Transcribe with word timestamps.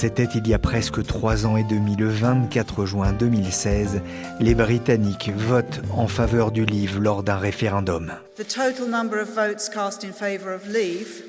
C'était 0.00 0.28
il 0.34 0.48
y 0.48 0.54
a 0.54 0.58
presque 0.58 1.04
trois 1.04 1.44
ans 1.44 1.58
et 1.58 1.64
demi, 1.64 1.94
le 1.94 2.08
24 2.08 2.86
juin 2.86 3.12
2016, 3.12 4.00
les 4.40 4.54
Britanniques 4.54 5.30
votent 5.36 5.82
en 5.94 6.08
faveur 6.08 6.52
du 6.52 6.64
livre 6.64 6.98
lors 6.98 7.22
d'un 7.22 7.36
référendum. 7.36 8.10
The 8.38 8.48
total 8.48 8.88
number 8.88 9.20
of 9.20 9.28
votes 9.34 9.68
cast 9.68 10.02
in 10.02 10.12
favor 10.12 10.54
of 10.54 10.66
leave 10.66 11.22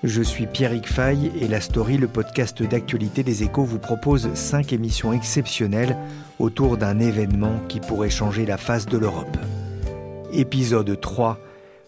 Je 0.04 0.22
suis 0.22 0.48
Pierrick 0.48 0.88
Fay 0.88 1.32
et 1.40 1.48
La 1.48 1.62
Story, 1.62 1.98
le 1.98 2.08
podcast 2.08 2.64
d'actualité 2.64 3.24
des 3.24 3.44
échos, 3.44 3.64
vous 3.64 3.80
propose 3.80 4.34
cinq 4.34 4.74
émissions 4.74 5.14
exceptionnelles 5.14 5.98
autour 6.40 6.78
d'un 6.78 7.00
événement 7.00 7.60
qui 7.68 7.80
pourrait 7.80 8.10
changer 8.10 8.46
la 8.46 8.58
face 8.58 8.86
de 8.86 8.98
l'Europe. 8.98 9.38
Épisode 10.32 11.00
3 11.00 11.38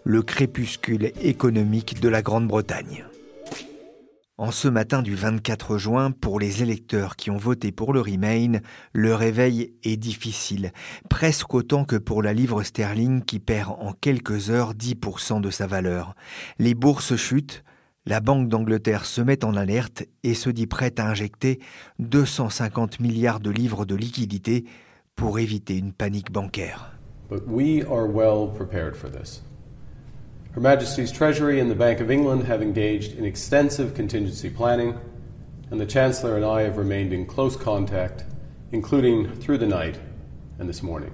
Le 0.03 0.23
crépuscule 0.23 1.11
économique 1.21 2.01
de 2.01 2.09
la 2.09 2.21
Grande-Bretagne. 2.21 3.05
En 4.37 4.49
ce 4.49 4.67
matin 4.67 5.01
du 5.01 5.13
24 5.13 5.77
juin, 5.77 6.11
pour 6.11 6.39
les 6.39 6.63
électeurs 6.63 7.15
qui 7.15 7.29
ont 7.29 7.37
voté 7.37 7.71
pour 7.71 7.93
le 7.93 8.01
Remain, 8.01 8.59
le 8.93 9.13
réveil 9.13 9.73
est 9.83 9.97
difficile, 9.97 10.71
presque 11.09 11.53
autant 11.53 11.85
que 11.85 11.97
pour 11.97 12.23
la 12.23 12.33
livre 12.33 12.63
sterling 12.63 13.23
qui 13.23 13.39
perd 13.39 13.75
en 13.79 13.91
quelques 13.93 14.49
heures 14.49 14.73
10% 14.73 15.41
de 15.41 15.49
sa 15.49 15.67
valeur. 15.67 16.15
Les 16.57 16.73
bourses 16.73 17.15
chutent, 17.17 17.63
la 18.05 18.19
Banque 18.19 18.47
d'Angleterre 18.47 19.05
se 19.05 19.21
met 19.21 19.45
en 19.45 19.55
alerte 19.55 20.05
et 20.23 20.33
se 20.33 20.49
dit 20.49 20.65
prête 20.65 20.99
à 20.99 21.07
injecter 21.07 21.59
250 21.99 22.99
milliards 22.99 23.41
de 23.41 23.51
livres 23.51 23.85
de 23.85 23.95
liquidités 23.95 24.65
pour 25.15 25.37
éviter 25.37 25.77
une 25.77 25.93
panique 25.93 26.31
bancaire. 26.31 26.97
But 27.29 27.43
we 27.47 27.83
are 27.83 28.07
well 28.07 28.51
prepared 28.51 28.95
for 28.95 29.11
this. 29.11 29.43
Her 30.51 30.59
Majesty's 30.59 31.13
Treasury 31.13 31.61
and 31.61 31.71
the 31.71 31.75
Bank 31.75 32.01
of 32.01 32.11
England 32.11 32.43
have 32.43 32.61
engaged 32.61 33.17
in 33.17 33.23
extensive 33.23 33.93
contingency 33.93 34.49
planning, 34.49 34.99
and 35.69 35.79
the 35.79 35.85
Chancellor 35.85 36.35
and 36.35 36.43
I 36.43 36.63
have 36.63 36.75
remained 36.75 37.13
in 37.13 37.25
close 37.25 37.55
contact, 37.55 38.25
including 38.73 39.33
through 39.37 39.59
the 39.59 39.67
night 39.67 39.97
and 40.59 40.67
this 40.67 40.83
morning. 40.83 41.13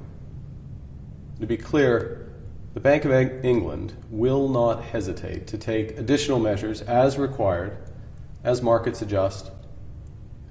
To 1.39 1.45
be 1.45 1.55
clear, 1.55 2.31
the 2.73 2.79
Bank 2.79 3.05
of 3.05 3.11
England 3.11 3.93
will 4.09 4.49
not 4.49 4.83
hesitate 4.85 5.45
to 5.47 5.57
take 5.59 5.99
additional 5.99 6.39
measures 6.39 6.81
as 6.81 7.19
required 7.19 7.77
as 8.43 8.63
markets 8.63 9.03
adjust 9.03 9.51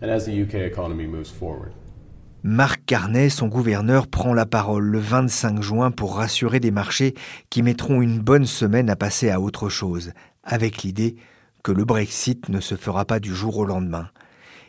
and 0.01 0.13
as 0.13 0.27
the 0.27 0.43
UK 0.43 0.55
economy 0.55 1.09
moves 1.09 1.31
forward. 1.31 1.75
Marc 2.43 2.85
Carnet, 2.87 3.29
son 3.29 3.49
gouverneur, 3.49 4.07
prend 4.07 4.33
la 4.33 4.47
parole 4.47 4.85
le 4.85 4.99
25 4.99 5.63
juin 5.63 5.91
pour 5.91 6.17
rassurer 6.17 6.61
des 6.61 6.71
marchés 6.71 7.15
qui 7.51 7.63
mettront 7.63 8.03
une 8.03 8.21
bonne 8.21 8.47
semaine 8.47 8.91
à 8.91 8.97
passer 8.97 9.31
à 9.31 9.41
autre 9.41 9.69
chose, 9.69 10.13
avec 10.45 10.83
l'idée 10.83 11.17
que 11.65 11.73
le 11.73 11.85
Brexit 11.85 12.49
ne 12.49 12.61
se 12.61 12.77
fera 12.77 13.05
pas 13.05 13.19
du 13.19 13.35
jour 13.35 13.57
au 13.59 13.65
lendemain. 13.65 14.11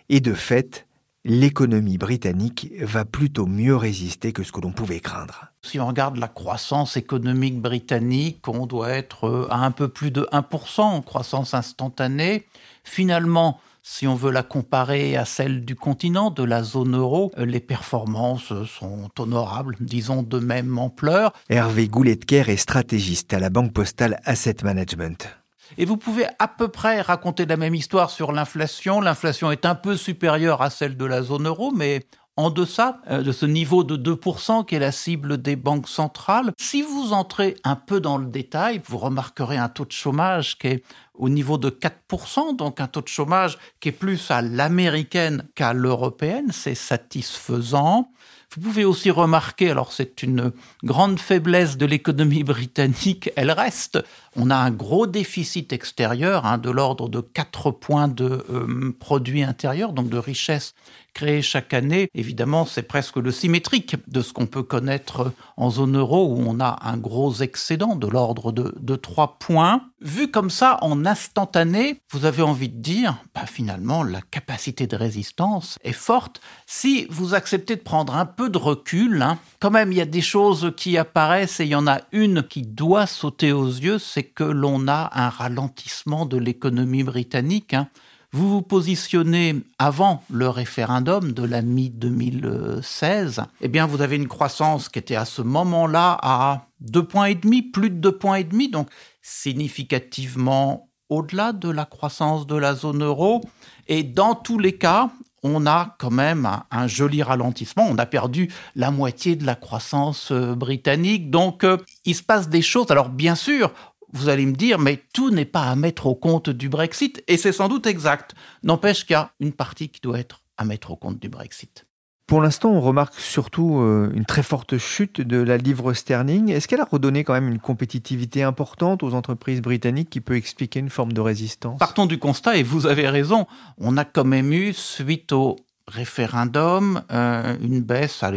Et 0.09 0.19
de 0.21 0.33
fait, 0.33 0.87
l'économie 1.25 1.97
britannique 1.97 2.71
va 2.81 3.05
plutôt 3.05 3.45
mieux 3.45 3.75
résister 3.75 4.33
que 4.33 4.43
ce 4.43 4.51
que 4.51 4.61
l'on 4.61 4.71
pouvait 4.71 5.01
craindre. 5.01 5.51
Si 5.61 5.79
on 5.79 5.87
regarde 5.87 6.17
la 6.17 6.29
croissance 6.29 6.97
économique 6.97 7.61
britannique, 7.61 8.47
on 8.47 8.65
doit 8.65 8.89
être 8.89 9.47
à 9.51 9.57
un 9.57 9.71
peu 9.71 9.89
plus 9.89 10.09
de 10.09 10.27
1% 10.31 10.81
en 10.81 11.01
croissance 11.01 11.53
instantanée. 11.53 12.47
Finalement, 12.83 13.59
si 13.89 14.05
on 14.05 14.15
veut 14.15 14.31
la 14.31 14.43
comparer 14.43 15.15
à 15.15 15.23
celle 15.23 15.63
du 15.63 15.75
continent, 15.75 16.29
de 16.29 16.43
la 16.43 16.61
zone 16.61 16.95
euro, 16.95 17.31
euh, 17.37 17.45
les 17.45 17.61
performances 17.61 18.53
sont 18.65 19.09
honorables, 19.17 19.77
disons 19.79 20.23
de 20.23 20.39
même 20.39 20.77
ampleur. 20.77 21.31
Hervé 21.49 21.87
Gouletker 21.87 22.43
est 22.49 22.57
stratégiste 22.57 23.33
à 23.33 23.39
la 23.39 23.49
Banque 23.49 23.71
Postale 23.71 24.19
Asset 24.25 24.57
Management. 24.61 25.29
Et 25.77 25.85
vous 25.85 25.95
pouvez 25.95 26.25
à 26.37 26.49
peu 26.49 26.67
près 26.67 26.99
raconter 26.99 27.45
la 27.45 27.55
même 27.55 27.75
histoire 27.75 28.09
sur 28.09 28.33
l'inflation. 28.33 28.99
L'inflation 28.99 29.51
est 29.51 29.65
un 29.65 29.75
peu 29.75 29.95
supérieure 29.95 30.61
à 30.61 30.69
celle 30.69 30.97
de 30.97 31.05
la 31.05 31.23
zone 31.23 31.47
euro, 31.47 31.71
mais 31.71 32.05
en 32.37 32.51
deçà 32.51 33.01
euh, 33.09 33.23
de 33.23 33.31
ce 33.31 33.45
niveau 33.45 33.83
de 33.83 33.97
2% 33.97 34.65
qui 34.65 34.75
est 34.75 34.79
la 34.79 34.91
cible 34.91 35.41
des 35.41 35.55
banques 35.55 35.89
centrales. 35.89 36.53
Si 36.57 36.83
vous 36.83 37.11
entrez 37.11 37.55
un 37.63 37.75
peu 37.75 37.99
dans 37.99 38.17
le 38.17 38.27
détail, 38.27 38.81
vous 38.85 38.97
remarquerez 38.99 39.57
un 39.57 39.69
taux 39.69 39.85
de 39.85 39.91
chômage 39.91 40.57
qui 40.57 40.67
est 40.67 40.83
au 41.15 41.29
niveau 41.29 41.57
de 41.57 41.69
4%, 41.69 42.55
donc 42.55 42.79
un 42.79 42.87
taux 42.87 43.01
de 43.01 43.07
chômage 43.07 43.57
qui 43.79 43.89
est 43.89 43.91
plus 43.91 44.29
à 44.29 44.41
l'américaine 44.41 45.47
qu'à 45.55 45.73
l'européenne, 45.73 46.51
c'est 46.51 46.75
satisfaisant. 46.75 48.11
Vous 48.55 48.61
pouvez 48.61 48.85
aussi 48.85 49.11
remarquer, 49.11 49.71
alors 49.71 49.91
c'est 49.91 50.23
une 50.23 50.51
grande 50.83 51.19
faiblesse 51.19 51.75
de 51.75 51.85
l'économie 51.85 52.43
britannique, 52.43 53.29
elle 53.35 53.51
reste. 53.51 53.99
On 54.39 54.51
a 54.51 54.55
un 54.55 54.69
gros 54.69 55.07
déficit 55.07 55.73
extérieur 55.73 56.45
hein, 56.45 56.59
de 56.59 56.69
l'ordre 56.69 57.09
de 57.09 57.21
4 57.21 57.71
points 57.71 58.07
de 58.07 58.45
euh, 58.51 58.95
produit 58.99 59.41
intérieur, 59.41 59.93
donc 59.93 60.09
de 60.09 60.17
richesse 60.17 60.75
créée 61.17 61.41
chaque 61.41 61.73
année. 61.73 62.09
Évidemment, 62.13 62.67
c'est 62.67 62.83
presque 62.83 63.15
le 63.15 63.31
symétrique 63.31 63.95
de 64.07 64.21
ce 64.21 64.33
qu'on 64.33 64.45
peut 64.45 64.61
connaître 64.61 65.33
en 65.57 65.71
zone 65.71 65.97
euro 65.97 66.27
où 66.27 66.43
on 66.45 66.59
a 66.59 66.77
un 66.83 66.95
gros 66.97 67.33
excédent 67.33 67.95
de 67.95 68.05
l'ordre 68.05 68.51
de, 68.51 68.75
de 68.79 68.95
3 68.95 69.39
points. 69.39 69.81
Vu 69.99 70.29
comme 70.29 70.51
ça, 70.51 70.77
en 70.83 71.07
instantané, 71.07 71.99
vous 72.11 72.25
avez 72.25 72.43
envie 72.43 72.69
de 72.69 72.79
dire, 72.79 73.17
bah, 73.33 73.47
finalement, 73.47 74.03
la 74.03 74.21
capacité 74.21 74.85
de 74.85 74.95
résistance 74.95 75.79
est 75.83 75.91
forte. 75.91 76.39
Si 76.67 77.07
vous 77.09 77.33
acceptez 77.33 77.77
de 77.77 77.81
prendre 77.81 78.15
un 78.15 78.27
peu 78.27 78.49
de 78.49 78.59
recul, 78.59 79.19
hein, 79.23 79.39
quand 79.59 79.71
même, 79.71 79.91
il 79.91 79.97
y 79.97 80.01
a 80.01 80.05
des 80.05 80.21
choses 80.21 80.71
qui 80.77 80.99
apparaissent 80.99 81.59
et 81.59 81.63
il 81.63 81.71
y 81.71 81.75
en 81.75 81.87
a 81.87 82.01
une 82.11 82.43
qui 82.43 82.61
doit 82.61 83.07
sauter 83.07 83.51
aux 83.51 83.65
yeux, 83.65 83.97
c'est 83.97 84.26
que 84.33 84.43
l'on 84.43 84.87
a 84.87 85.09
un 85.13 85.29
ralentissement 85.29 86.25
de 86.25 86.37
l'économie 86.37 87.03
britannique. 87.03 87.73
Hein. 87.73 87.87
Vous 88.31 88.49
vous 88.49 88.61
positionnez 88.61 89.55
avant 89.79 90.23
le 90.29 90.49
référendum 90.49 91.31
de 91.31 91.43
la 91.43 91.61
mi-2016, 91.61 93.45
eh 93.61 93.67
bien 93.67 93.85
vous 93.85 94.01
avez 94.01 94.17
une 94.17 94.27
croissance 94.27 94.89
qui 94.89 94.99
était 94.99 95.15
à 95.15 95.25
ce 95.25 95.41
moment-là 95.41 96.17
à 96.21 96.67
deux 96.81 97.03
points 97.03 97.27
et 97.27 97.35
demi, 97.35 97.61
plus 97.61 97.89
de 97.89 97.95
deux 97.95 98.17
points 98.17 98.35
et 98.35 98.43
demi, 98.43 98.69
donc 98.69 98.89
significativement 99.21 100.89
au-delà 101.09 101.53
de 101.53 101.69
la 101.69 101.85
croissance 101.85 102.45
de 102.45 102.55
la 102.55 102.75
zone 102.75 103.03
euro. 103.03 103.41
Et 103.87 104.03
dans 104.03 104.35
tous 104.35 104.59
les 104.59 104.77
cas, 104.77 105.09
on 105.43 105.65
a 105.65 105.95
quand 105.99 106.11
même 106.11 106.49
un, 106.71 106.87
joli 106.87 107.23
ralentissement. 107.23 107.87
On 107.89 107.97
a 107.97 108.05
perdu 108.05 108.51
la 108.75 108.91
moitié 108.91 109.35
de 109.35 109.45
la 109.45 109.55
croissance 109.55 110.31
euh, 110.31 110.55
britannique. 110.55 111.29
Donc, 111.29 111.63
euh, 111.63 111.77
il 112.05 112.15
se 112.15 112.23
passe 112.23 112.49
des 112.49 112.61
choses. 112.61 112.87
Alors, 112.89 113.09
bien 113.09 113.35
sûr, 113.35 113.71
vous 114.13 114.29
allez 114.29 114.45
me 114.45 114.55
dire, 114.55 114.79
mais 114.79 115.03
tout 115.13 115.29
n'est 115.29 115.45
pas 115.45 115.63
à 115.63 115.75
mettre 115.75 116.07
au 116.07 116.15
compte 116.15 116.49
du 116.49 116.69
Brexit. 116.69 117.23
Et 117.27 117.37
c'est 117.37 117.51
sans 117.51 117.69
doute 117.69 117.87
exact. 117.87 118.33
N'empêche 118.63 119.05
qu'il 119.05 119.13
y 119.13 119.17
a 119.17 119.31
une 119.39 119.53
partie 119.53 119.89
qui 119.89 120.01
doit 120.01 120.19
être 120.19 120.43
à 120.57 120.65
mettre 120.65 120.91
au 120.91 120.95
compte 120.95 121.19
du 121.19 121.29
Brexit. 121.29 121.85
Pour 122.27 122.41
l'instant, 122.41 122.71
on 122.71 122.81
remarque 122.81 123.15
surtout 123.15 123.79
euh, 123.79 124.11
une 124.13 124.25
très 124.25 124.43
forte 124.43 124.77
chute 124.77 125.21
de 125.21 125.37
la 125.37 125.55
livre 125.55 125.93
sterling. 125.93 126.49
Est-ce 126.49 126.67
qu'elle 126.67 126.81
a 126.81 126.85
redonné 126.85 127.23
quand 127.23 127.31
même 127.31 127.47
une 127.47 127.59
compétitivité 127.59 128.43
importante 128.43 129.01
aux 129.01 129.13
entreprises 129.13 129.61
britanniques 129.61 130.09
qui 130.09 130.19
peut 130.19 130.35
expliquer 130.35 130.81
une 130.81 130.89
forme 130.89 131.13
de 131.13 131.21
résistance? 131.21 131.79
Partons 131.79 132.05
du 132.05 132.19
constat, 132.19 132.57
et 132.57 132.63
vous 132.63 132.85
avez 132.85 133.07
raison, 133.07 133.47
on 133.77 133.95
a 133.95 134.03
quand 134.03 134.25
même 134.25 134.51
eu, 134.51 134.73
suite 134.73 135.31
au 135.31 135.55
référendum, 135.87 137.01
euh, 137.13 137.55
une 137.61 137.79
baisse 137.79 138.21
à 138.23 138.31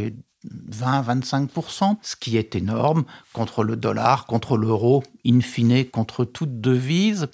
20-25%, 0.46 1.96
ce 2.02 2.16
qui 2.16 2.36
est 2.36 2.54
énorme 2.54 3.04
contre 3.32 3.62
le 3.62 3.76
dollar, 3.76 4.26
contre 4.26 4.56
l'euro, 4.56 5.02
in 5.26 5.40
fine, 5.40 5.84
contre 5.84 6.24
toute 6.24 6.60
devise. 6.60 7.28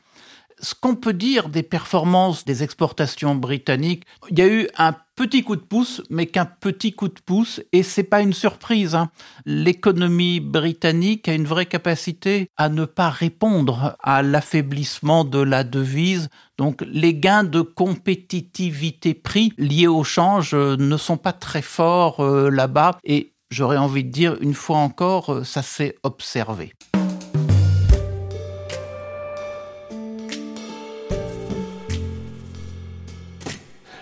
Ce 0.60 0.74
qu'on 0.74 0.96
peut 0.96 1.12
dire 1.12 1.48
des 1.48 1.62
performances 1.62 2.44
des 2.44 2.62
exportations 2.62 3.34
britanniques, 3.34 4.04
il 4.30 4.38
y 4.38 4.42
a 4.42 4.48
eu 4.48 4.68
un 4.78 4.94
petit 5.16 5.42
coup 5.42 5.56
de 5.56 5.62
pouce, 5.62 6.02
mais 6.10 6.26
qu'un 6.26 6.44
petit 6.44 6.92
coup 6.92 7.08
de 7.08 7.18
pouce, 7.24 7.60
et 7.72 7.82
c'est 7.82 8.04
pas 8.04 8.20
une 8.20 8.34
surprise. 8.34 8.94
Hein. 8.94 9.10
L'économie 9.46 10.40
britannique 10.40 11.26
a 11.28 11.34
une 11.34 11.46
vraie 11.46 11.66
capacité 11.66 12.50
à 12.56 12.68
ne 12.68 12.84
pas 12.84 13.08
répondre 13.08 13.96
à 14.02 14.22
l'affaiblissement 14.22 15.24
de 15.24 15.40
la 15.40 15.64
devise. 15.64 16.28
Donc 16.58 16.84
les 16.86 17.14
gains 17.14 17.44
de 17.44 17.62
compétitivité 17.62 19.14
prix 19.14 19.52
liés 19.56 19.86
au 19.86 20.04
change 20.04 20.54
euh, 20.54 20.76
ne 20.76 20.96
sont 20.96 21.16
pas 21.16 21.32
très 21.32 21.62
forts 21.62 22.20
euh, 22.20 22.50
là-bas, 22.50 22.98
et 23.02 23.32
j'aurais 23.50 23.78
envie 23.78 24.04
de 24.04 24.10
dire 24.10 24.36
une 24.40 24.54
fois 24.54 24.78
encore, 24.78 25.32
euh, 25.32 25.44
ça 25.44 25.62
s'est 25.62 25.96
observé. 26.02 26.72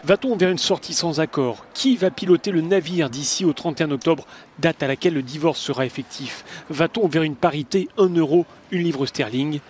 Va-t-on 0.06 0.36
vers 0.36 0.50
une 0.50 0.58
sortie 0.58 0.92
sans 0.92 1.20
accord 1.20 1.64
Qui 1.72 1.96
va 1.96 2.10
piloter 2.10 2.50
le 2.50 2.60
navire 2.60 3.08
d'ici 3.08 3.46
au 3.46 3.54
31 3.54 3.90
octobre, 3.90 4.26
date 4.58 4.82
à 4.82 4.86
laquelle 4.86 5.14
le 5.14 5.22
divorce 5.22 5.58
sera 5.58 5.86
effectif 5.86 6.44
Va-t-on 6.68 7.08
vers 7.08 7.22
une 7.22 7.36
parité 7.36 7.88
1 7.96 8.10
euro, 8.10 8.44
une 8.70 8.82
livre 8.82 9.06
sterling 9.06 9.60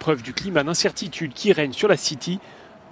Preuve 0.00 0.22
du 0.22 0.32
climat 0.32 0.64
d'incertitude 0.64 1.32
qui 1.32 1.52
règne 1.52 1.72
sur 1.72 1.86
la 1.86 1.96
City. 1.96 2.40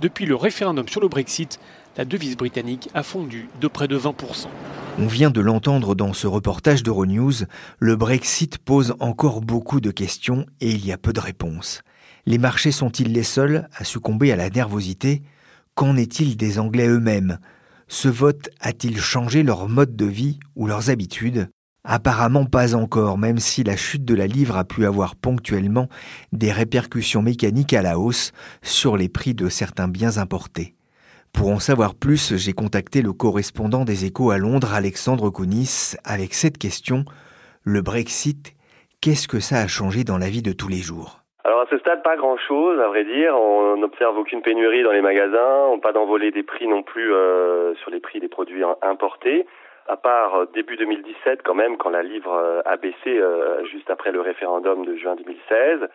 Depuis 0.00 0.26
le 0.26 0.36
référendum 0.36 0.88
sur 0.88 1.00
le 1.00 1.08
Brexit, 1.08 1.58
la 1.96 2.04
devise 2.04 2.36
britannique 2.36 2.88
a 2.94 3.02
fondu 3.02 3.48
de 3.60 3.66
près 3.66 3.88
de 3.88 3.98
20%. 3.98 4.46
On 5.00 5.08
vient 5.08 5.30
de 5.30 5.40
l'entendre 5.40 5.96
dans 5.96 6.12
ce 6.12 6.28
reportage 6.28 6.84
d'Euronews, 6.84 7.46
le 7.80 7.96
Brexit 7.96 8.58
pose 8.58 8.94
encore 9.00 9.40
beaucoup 9.40 9.80
de 9.80 9.90
questions 9.90 10.46
et 10.60 10.70
il 10.70 10.86
y 10.86 10.92
a 10.92 10.98
peu 10.98 11.12
de 11.12 11.20
réponses. 11.20 11.82
Les 12.26 12.38
marchés 12.38 12.70
sont-ils 12.70 13.12
les 13.12 13.24
seuls 13.24 13.68
à 13.74 13.82
succomber 13.82 14.30
à 14.30 14.36
la 14.36 14.50
nervosité? 14.50 15.22
Qu'en 15.76 15.98
est-il 15.98 16.38
des 16.38 16.58
Anglais 16.58 16.88
eux-mêmes? 16.88 17.38
Ce 17.86 18.08
vote 18.08 18.48
a-t-il 18.60 18.98
changé 18.98 19.42
leur 19.42 19.68
mode 19.68 19.94
de 19.94 20.06
vie 20.06 20.40
ou 20.54 20.66
leurs 20.66 20.88
habitudes? 20.88 21.50
Apparemment 21.84 22.46
pas 22.46 22.74
encore, 22.74 23.18
même 23.18 23.38
si 23.38 23.62
la 23.62 23.76
chute 23.76 24.06
de 24.06 24.14
la 24.14 24.26
livre 24.26 24.56
a 24.56 24.64
pu 24.64 24.86
avoir 24.86 25.16
ponctuellement 25.16 25.90
des 26.32 26.50
répercussions 26.50 27.20
mécaniques 27.20 27.74
à 27.74 27.82
la 27.82 27.98
hausse 27.98 28.32
sur 28.62 28.96
les 28.96 29.10
prix 29.10 29.34
de 29.34 29.50
certains 29.50 29.86
biens 29.86 30.16
importés. 30.16 30.74
Pour 31.34 31.50
en 31.50 31.60
savoir 31.60 31.94
plus, 31.94 32.34
j'ai 32.36 32.54
contacté 32.54 33.02
le 33.02 33.12
correspondant 33.12 33.84
des 33.84 34.06
échos 34.06 34.30
à 34.30 34.38
Londres, 34.38 34.72
Alexandre 34.72 35.28
Kounis, 35.28 35.92
avec 36.04 36.32
cette 36.32 36.56
question. 36.56 37.04
Le 37.64 37.82
Brexit, 37.82 38.54
qu'est-ce 39.02 39.28
que 39.28 39.40
ça 39.40 39.60
a 39.60 39.66
changé 39.66 40.04
dans 40.04 40.16
la 40.16 40.30
vie 40.30 40.42
de 40.42 40.52
tous 40.52 40.68
les 40.68 40.80
jours? 40.80 41.25
Alors 41.46 41.60
à 41.60 41.66
ce 41.70 41.78
stade, 41.78 42.02
pas 42.02 42.16
grand-chose, 42.16 42.80
à 42.80 42.88
vrai 42.88 43.04
dire. 43.04 43.40
On 43.40 43.76
n'observe 43.76 44.18
aucune 44.18 44.42
pénurie 44.42 44.82
dans 44.82 44.90
les 44.90 45.00
magasins, 45.00 45.78
pas 45.80 45.92
d'envolée 45.92 46.32
des 46.32 46.42
prix 46.42 46.66
non 46.66 46.82
plus 46.82 47.14
euh, 47.14 47.72
sur 47.76 47.92
les 47.92 48.00
prix 48.00 48.18
des 48.18 48.26
produits 48.26 48.64
importés, 48.82 49.46
à 49.86 49.96
part 49.96 50.34
euh, 50.34 50.46
début 50.52 50.76
2017 50.76 51.42
quand 51.44 51.54
même, 51.54 51.76
quand 51.76 51.90
la 51.90 52.02
livre 52.02 52.32
euh, 52.32 52.62
a 52.64 52.76
baissé 52.76 53.22
juste 53.70 53.88
après 53.90 54.10
le 54.10 54.20
référendum 54.22 54.84
de 54.84 54.96
juin 54.96 55.14
2016. 55.14 55.88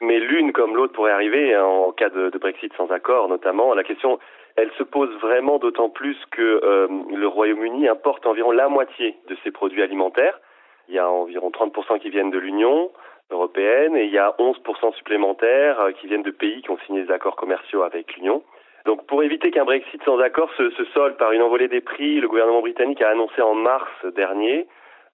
Mais 0.00 0.18
l'une 0.18 0.54
comme 0.54 0.74
l'autre 0.74 0.94
pourrait 0.94 1.12
arriver 1.12 1.52
hein, 1.52 1.62
en 1.62 1.92
cas 1.92 2.08
de, 2.08 2.30
de, 2.30 2.38
Brexit 2.38 2.72
sans 2.78 2.90
accord, 2.90 3.28
notamment. 3.28 3.74
La 3.74 3.84
question, 3.84 4.18
elle 4.56 4.70
se 4.78 4.82
pose 4.82 5.10
vraiment 5.20 5.58
d'autant 5.58 5.90
plus 5.90 6.16
que 6.30 6.88
le 7.14 7.26
Royaume-Uni 7.26 7.86
importe 7.86 8.26
environ 8.26 8.50
la 8.50 8.70
moitié 8.70 9.18
de 9.28 9.36
ses 9.44 9.50
produits 9.50 9.82
alimentaires. 9.82 10.40
Il 10.88 10.94
y 10.94 10.98
a 10.98 11.10
environ 11.10 11.50
30% 11.50 11.98
qui 11.98 12.08
viennent 12.08 12.30
de 12.30 12.38
l'Union 12.38 12.90
européenne 13.30 13.96
et 13.96 14.04
il 14.04 14.12
y 14.12 14.18
a 14.18 14.34
11% 14.38 14.94
supplémentaires 14.94 15.80
euh, 15.80 15.92
qui 15.92 16.06
viennent 16.06 16.22
de 16.22 16.30
pays 16.30 16.62
qui 16.62 16.70
ont 16.70 16.78
signé 16.86 17.04
des 17.04 17.12
accords 17.12 17.36
commerciaux 17.36 17.82
avec 17.82 18.14
l'Union. 18.16 18.42
Donc 18.84 19.06
pour 19.06 19.22
éviter 19.22 19.50
qu'un 19.50 19.64
Brexit 19.64 20.02
sans 20.04 20.18
accord 20.20 20.50
se, 20.56 20.70
solde 20.94 21.16
par 21.16 21.32
une 21.32 21.42
envolée 21.42 21.68
des 21.68 21.80
prix, 21.80 22.20
le 22.20 22.28
gouvernement 22.28 22.60
britannique 22.60 23.02
a 23.02 23.10
annoncé 23.10 23.42
en 23.42 23.54
mars 23.54 23.90
dernier 24.14 24.66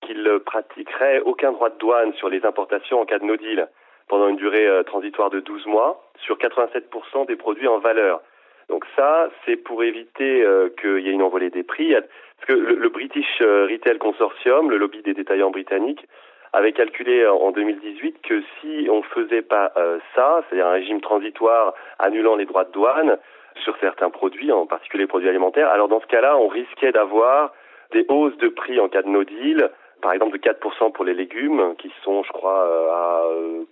qu'il 0.02 0.28
pratiquerait 0.44 1.20
aucun 1.20 1.52
droit 1.52 1.70
de 1.70 1.78
douane 1.78 2.12
sur 2.14 2.28
les 2.28 2.44
importations 2.44 3.00
en 3.00 3.06
cas 3.06 3.18
de 3.18 3.24
no 3.24 3.36
deal 3.36 3.68
pendant 4.08 4.28
une 4.28 4.36
durée 4.36 4.66
euh, 4.66 4.82
transitoire 4.82 5.30
de 5.30 5.40
12 5.40 5.66
mois 5.66 6.04
sur 6.18 6.36
87% 6.36 7.26
des 7.26 7.36
produits 7.36 7.68
en 7.68 7.78
valeur. 7.78 8.20
Donc 8.68 8.84
ça, 8.94 9.30
c'est 9.44 9.56
pour 9.56 9.82
éviter 9.84 10.42
euh, 10.42 10.68
qu'il 10.80 10.98
y 10.98 11.08
ait 11.08 11.12
une 11.12 11.22
envolée 11.22 11.50
des 11.50 11.62
prix. 11.62 11.92
Parce 11.94 12.46
que 12.48 12.52
le 12.52 12.88
British 12.88 13.40
Retail 13.40 13.98
Consortium, 13.98 14.70
le 14.70 14.76
lobby 14.76 15.02
des 15.02 15.14
détaillants 15.14 15.50
britanniques, 15.50 16.04
avait 16.52 16.72
calculé 16.72 17.26
en 17.26 17.50
2018 17.50 18.20
que 18.22 18.42
si 18.60 18.88
on 18.90 19.02
faisait 19.02 19.42
pas 19.42 19.72
euh, 19.76 19.98
ça, 20.14 20.42
c'est-à-dire 20.48 20.66
un 20.66 20.72
régime 20.72 21.00
transitoire 21.00 21.74
annulant 21.98 22.36
les 22.36 22.44
droits 22.44 22.64
de 22.64 22.72
douane 22.72 23.18
sur 23.62 23.76
certains 23.78 24.10
produits, 24.10 24.52
en 24.52 24.66
particulier 24.66 25.04
les 25.04 25.08
produits 25.08 25.28
alimentaires, 25.28 25.68
alors 25.70 25.88
dans 25.88 26.00
ce 26.00 26.06
cas-là, 26.06 26.36
on 26.36 26.48
risquait 26.48 26.92
d'avoir 26.92 27.52
des 27.92 28.04
hausses 28.08 28.36
de 28.38 28.48
prix 28.48 28.80
en 28.80 28.88
cas 28.88 29.02
de 29.02 29.08
no 29.08 29.24
deal, 29.24 29.70
par 30.02 30.12
exemple 30.12 30.38
de 30.38 30.42
4% 30.42 30.92
pour 30.92 31.04
les 31.04 31.14
légumes, 31.14 31.74
qui 31.78 31.92
sont, 32.02 32.22
je 32.22 32.32
crois, 32.32 32.66
euh, 32.66 32.90
à 32.90 33.24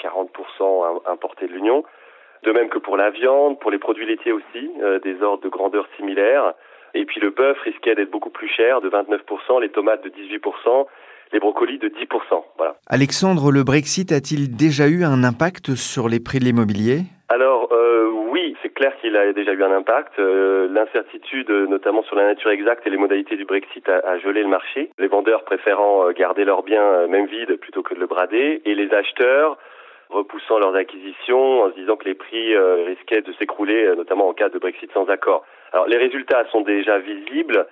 40% 0.02 0.26
euh, 0.60 1.10
importés 1.10 1.46
de 1.46 1.52
l'Union. 1.52 1.84
De 2.42 2.52
même 2.52 2.70
que 2.70 2.78
pour 2.78 2.96
la 2.96 3.10
viande, 3.10 3.58
pour 3.58 3.70
les 3.70 3.78
produits 3.78 4.06
laitiers 4.06 4.32
aussi, 4.32 4.70
des 5.02 5.22
ordres 5.22 5.42
de 5.42 5.50
grandeur 5.50 5.86
similaires. 5.96 6.54
Et 6.94 7.04
puis 7.04 7.20
le 7.20 7.28
bœuf 7.28 7.58
risquait 7.60 7.94
d'être 7.94 8.10
beaucoup 8.10 8.30
plus 8.30 8.48
cher, 8.48 8.80
de 8.80 8.88
29%, 8.88 9.60
les 9.60 9.68
tomates 9.68 10.02
de 10.02 10.08
18%, 10.08 10.86
les 11.32 11.40
brocolis 11.40 11.78
de 11.78 11.88
10%. 11.88 12.44
Voilà. 12.56 12.76
Alexandre, 12.86 13.52
le 13.52 13.62
Brexit 13.64 14.12
a-t-il 14.12 14.56
déjà 14.56 14.88
eu 14.88 15.04
un 15.04 15.24
impact 15.24 15.74
sur 15.74 16.08
les 16.08 16.20
prix 16.20 16.38
de 16.38 16.44
l'immobilier? 16.44 17.02
Alors 17.28 17.68
euh, 17.72 18.10
oui, 18.30 18.56
c'est 18.62 18.72
clair 18.72 18.92
qu'il 19.00 19.16
a 19.16 19.32
déjà 19.32 19.52
eu 19.52 19.62
un 19.62 19.72
impact. 19.72 20.18
Euh, 20.18 20.68
l'incertitude, 20.70 21.50
notamment 21.50 22.02
sur 22.02 22.16
la 22.16 22.24
nature 22.24 22.50
exacte 22.50 22.86
et 22.86 22.90
les 22.90 22.96
modalités 22.96 23.36
du 23.36 23.44
Brexit, 23.44 23.88
a, 23.88 23.98
a 23.98 24.18
gelé 24.18 24.42
le 24.42 24.48
marché. 24.48 24.90
Les 24.98 25.08
vendeurs 25.08 25.44
préférant 25.44 26.08
euh, 26.08 26.12
garder 26.12 26.44
leurs 26.44 26.62
biens 26.62 26.82
euh, 26.82 27.08
même 27.08 27.26
vides 27.26 27.56
plutôt 27.56 27.82
que 27.82 27.94
de 27.94 28.00
le 28.00 28.06
brader, 28.06 28.62
et 28.64 28.74
les 28.74 28.92
acheteurs 28.92 29.58
repoussant 30.08 30.58
leurs 30.58 30.74
acquisitions 30.74 31.62
en 31.62 31.70
se 31.70 31.76
disant 31.76 31.96
que 31.96 32.04
les 32.04 32.16
prix 32.16 32.56
risquaient 32.84 33.22
de 33.22 33.32
s'écrouler, 33.34 33.94
notamment 33.96 34.28
en 34.28 34.32
cas 34.32 34.49
de 34.49 34.58
Brexit 34.58 34.90
sans 34.92 35.08
accord. 35.08 35.44
Alors 35.72 35.87
les 35.87 35.99
résultats 35.99 36.44
sont 36.50 36.62
déjà 36.62 36.99
visibles. 36.99 37.64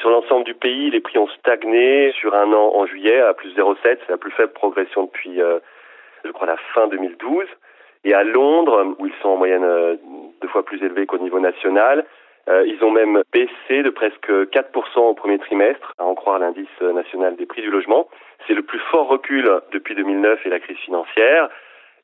Sur 0.00 0.10
l'ensemble 0.10 0.44
du 0.44 0.54
pays, 0.54 0.90
les 0.90 1.00
prix 1.00 1.18
ont 1.18 1.28
stagné 1.28 2.12
sur 2.12 2.34
un 2.34 2.52
an 2.52 2.72
en 2.74 2.86
juillet 2.86 3.20
à 3.20 3.34
plus 3.34 3.50
0,7. 3.56 3.76
C'est 3.82 4.08
la 4.10 4.16
plus 4.16 4.30
faible 4.30 4.52
progression 4.52 5.04
depuis, 5.04 5.40
euh, 5.42 5.58
je 6.24 6.30
crois, 6.30 6.46
la 6.46 6.56
fin 6.72 6.86
2012. 6.86 7.46
Et 8.04 8.14
à 8.14 8.22
Londres, 8.22 8.94
où 8.98 9.06
ils 9.06 9.12
sont 9.22 9.30
en 9.30 9.36
moyenne 9.36 9.64
euh, 9.64 9.96
deux 10.40 10.48
fois 10.48 10.64
plus 10.64 10.82
élevés 10.82 11.06
qu'au 11.06 11.18
niveau 11.18 11.40
national, 11.40 12.04
euh, 12.48 12.64
ils 12.66 12.82
ont 12.84 12.92
même 12.92 13.22
baissé 13.32 13.82
de 13.82 13.90
presque 13.90 14.28
4% 14.28 14.98
au 14.98 15.14
premier 15.14 15.38
trimestre, 15.38 15.94
à 15.98 16.04
en 16.04 16.14
croire 16.14 16.38
l'indice 16.38 16.80
national 16.80 17.34
des 17.36 17.46
prix 17.46 17.62
du 17.62 17.70
logement. 17.70 18.08
C'est 18.46 18.54
le 18.54 18.62
plus 18.62 18.80
fort 18.90 19.08
recul 19.08 19.50
depuis 19.72 19.96
2009 19.96 20.46
et 20.46 20.48
la 20.48 20.60
crise 20.60 20.78
financière. 20.78 21.48